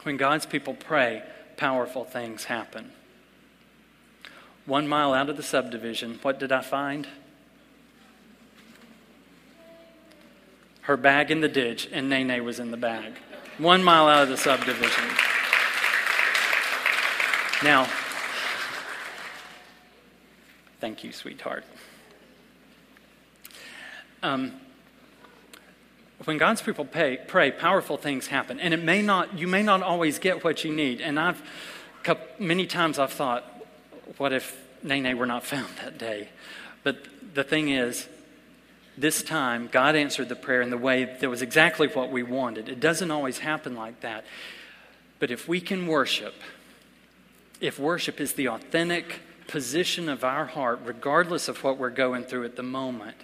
When 0.03 0.16
God's 0.16 0.46
people 0.46 0.74
pray, 0.74 1.22
powerful 1.57 2.05
things 2.05 2.44
happen. 2.44 2.92
One 4.66 4.88
mile 4.88 5.14
out 5.14 5.31
of 5.31 5.37
the 5.37 5.42
subdivision, 5.42 6.18
what 6.22 6.38
did 6.38 6.53
I 6.53 6.62
find? 6.62 7.07
Her 10.88 10.96
bag 10.96 11.31
in 11.31 11.42
the 11.42 11.48
ditch, 11.48 11.87
and 11.92 12.09
Nene 12.09 12.42
was 12.42 12.59
in 12.59 12.70
the 12.70 12.79
bag. 12.79 13.12
One 13.59 13.85
mile 13.85 14.09
out 14.09 14.22
of 14.22 14.31
the 14.31 14.38
subdivision. 14.38 15.05
Now, 17.62 17.87
thank 20.81 21.05
you, 21.05 21.12
sweetheart. 21.12 21.66
Um, 24.22 24.55
when 26.24 26.38
God's 26.38 26.62
people 26.62 26.87
pay, 26.87 27.18
pray, 27.18 27.51
powerful 27.51 27.98
things 27.98 28.29
happen, 28.29 28.59
and 28.59 28.72
it 28.72 28.83
may 28.83 29.03
not. 29.03 29.38
You 29.38 29.46
may 29.46 29.62
not 29.62 29.83
always 29.83 30.18
get 30.18 30.42
what 30.42 30.64
you 30.64 30.74
need. 30.74 31.03
And 31.03 31.20
I've 31.20 31.42
many 32.38 32.66
times 32.66 32.98
I've 32.98 33.12
thought, 33.12 33.44
what 34.16 34.33
if 34.33 34.57
Nene 34.83 35.18
were 35.18 35.27
not 35.27 35.44
found 35.44 35.68
that 35.85 35.98
day? 35.98 36.31
But 36.83 36.96
the 37.35 37.44
thing 37.44 37.68
is, 37.68 38.09
this 39.01 39.23
time 39.23 39.69
God 39.71 39.97
answered 39.97 40.29
the 40.29 40.37
prayer 40.37 40.61
in 40.61 40.71
the 40.71 40.79
way 40.79 41.17
that 41.21 41.29
was 41.29 41.43
exactly 41.43 41.89
what 41.89 42.11
we 42.11 42.23
wanted. 42.23 42.69
It 42.69 42.81
doesn't 42.81 43.11
always 43.11 43.39
happen 43.39 43.77
like 43.77 44.01
that. 44.01 44.25
But 45.19 45.31
if 45.31 45.49
we 45.49 45.61
can 45.61 45.87
worship, 45.87 46.35
if 47.61 47.79
worship 47.79 48.21
is 48.21 48.35
the 48.35 48.49
authentic 48.49 49.21
position 49.47 50.09
of 50.09 50.23
our 50.25 50.47
heart, 50.47 50.81
regardless 50.85 51.49
of 51.49 51.65
what 51.65 51.79
we're 51.79 51.91
going 51.91 52.25
through 52.25 52.45
at 52.45 52.57
the 52.57 52.63
moment, 52.63 53.17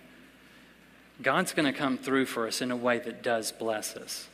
God's 1.23 1.53
going 1.53 1.73
to 1.73 1.79
come 1.79 1.99
through 1.99 2.27
for 2.27 2.47
us 2.47 2.61
in 2.61 2.71
a 2.71 2.77
way 2.77 2.99
that 2.99 3.23
does 3.23 3.53
bless 3.53 3.97
us. 3.97 4.29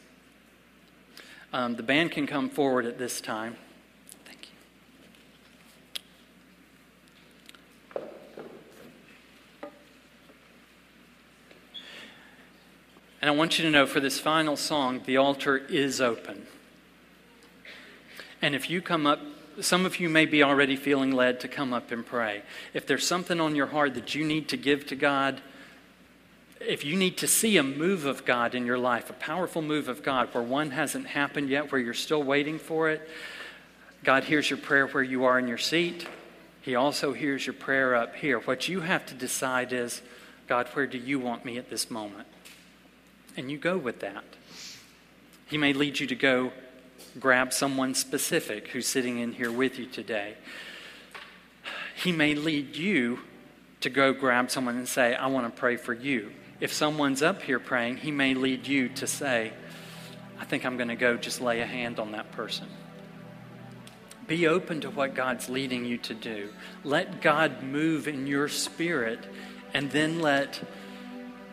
Um, 1.52 1.76
the 1.76 1.82
band 1.82 2.12
can 2.12 2.26
come 2.26 2.48
forward 2.48 2.86
at 2.86 2.98
this 2.98 3.20
time. 3.20 3.56
And 13.20 13.28
I 13.28 13.34
want 13.34 13.58
you 13.58 13.64
to 13.64 13.70
know 13.70 13.86
for 13.86 14.00
this 14.00 14.18
final 14.18 14.56
song, 14.56 15.02
the 15.04 15.18
altar 15.18 15.58
is 15.58 16.00
open. 16.00 16.46
And 18.40 18.54
if 18.54 18.70
you 18.70 18.80
come 18.80 19.06
up, 19.06 19.20
some 19.60 19.84
of 19.84 20.00
you 20.00 20.08
may 20.08 20.24
be 20.24 20.42
already 20.42 20.76
feeling 20.76 21.12
led 21.12 21.40
to 21.40 21.48
come 21.48 21.74
up 21.74 21.90
and 21.92 22.06
pray. 22.06 22.42
If 22.72 22.86
there's 22.86 23.06
something 23.06 23.40
on 23.40 23.54
your 23.54 23.66
heart 23.66 23.94
that 23.94 24.14
you 24.14 24.24
need 24.24 24.48
to 24.48 24.56
give 24.56 24.86
to 24.86 24.96
God, 24.96 25.42
if 26.60 26.84
you 26.84 26.96
need 26.96 27.18
to 27.18 27.26
see 27.26 27.58
a 27.58 27.62
move 27.62 28.06
of 28.06 28.24
God 28.24 28.54
in 28.54 28.64
your 28.64 28.78
life, 28.78 29.10
a 29.10 29.14
powerful 29.14 29.60
move 29.60 29.88
of 29.88 30.02
God 30.02 30.28
where 30.32 30.42
one 30.42 30.70
hasn't 30.70 31.06
happened 31.08 31.50
yet, 31.50 31.70
where 31.72 31.80
you're 31.80 31.92
still 31.92 32.22
waiting 32.22 32.58
for 32.58 32.88
it, 32.88 33.06
God 34.02 34.24
hears 34.24 34.48
your 34.48 34.58
prayer 34.58 34.86
where 34.86 35.02
you 35.02 35.24
are 35.24 35.38
in 35.38 35.46
your 35.46 35.58
seat. 35.58 36.06
He 36.62 36.74
also 36.74 37.12
hears 37.12 37.46
your 37.46 37.54
prayer 37.54 37.94
up 37.94 38.14
here. 38.16 38.38
What 38.38 38.68
you 38.68 38.80
have 38.80 39.04
to 39.06 39.14
decide 39.14 39.72
is, 39.72 40.00
God, 40.46 40.68
where 40.72 40.86
do 40.86 40.98
you 40.98 41.18
want 41.18 41.44
me 41.44 41.58
at 41.58 41.68
this 41.68 41.90
moment? 41.90 42.26
And 43.36 43.50
you 43.50 43.58
go 43.58 43.76
with 43.76 44.00
that. 44.00 44.24
He 45.46 45.58
may 45.58 45.72
lead 45.72 45.98
you 45.98 46.06
to 46.06 46.14
go 46.14 46.52
grab 47.18 47.52
someone 47.52 47.94
specific 47.94 48.68
who's 48.68 48.86
sitting 48.86 49.18
in 49.18 49.32
here 49.32 49.50
with 49.50 49.78
you 49.78 49.86
today. 49.86 50.34
He 51.96 52.12
may 52.12 52.34
lead 52.34 52.76
you 52.76 53.20
to 53.80 53.90
go 53.90 54.12
grab 54.12 54.50
someone 54.50 54.76
and 54.76 54.88
say, 54.88 55.14
I 55.14 55.26
want 55.26 55.52
to 55.52 55.58
pray 55.58 55.76
for 55.76 55.92
you. 55.92 56.32
If 56.60 56.72
someone's 56.72 57.22
up 57.22 57.42
here 57.42 57.58
praying, 57.58 57.98
He 57.98 58.10
may 58.10 58.34
lead 58.34 58.66
you 58.66 58.88
to 58.90 59.06
say, 59.06 59.52
I 60.38 60.44
think 60.44 60.64
I'm 60.64 60.76
going 60.76 60.88
to 60.88 60.96
go 60.96 61.16
just 61.16 61.40
lay 61.40 61.60
a 61.60 61.66
hand 61.66 61.98
on 61.98 62.12
that 62.12 62.32
person. 62.32 62.66
Be 64.26 64.46
open 64.46 64.82
to 64.82 64.90
what 64.90 65.14
God's 65.14 65.48
leading 65.48 65.84
you 65.84 65.98
to 65.98 66.14
do. 66.14 66.50
Let 66.84 67.20
God 67.20 67.62
move 67.62 68.06
in 68.06 68.26
your 68.26 68.48
spirit, 68.48 69.26
and 69.74 69.90
then 69.90 70.20
let 70.20 70.60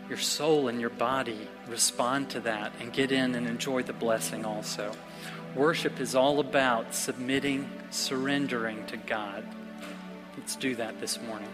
your 0.10 0.18
soul 0.18 0.68
and 0.68 0.80
your 0.80 0.90
body 0.90 1.48
respond 1.68 2.30
to 2.32 2.40
that 2.42 2.72
and 2.80 2.92
get 2.94 3.12
in 3.12 3.36
and 3.36 3.48
enjoy 3.48 3.84
the 3.84 3.94
blessing 3.94 4.46
also. 4.46 4.92
Worship 5.56 6.00
is 6.00 6.16
all 6.16 6.40
about 6.40 6.94
submitting, 6.94 7.70
surrendering 7.90 8.86
to 8.88 8.98
God. 8.98 9.44
Let's 10.38 10.56
do 10.56 10.76
that 10.76 11.00
this 11.00 11.20
morning. 11.22 11.50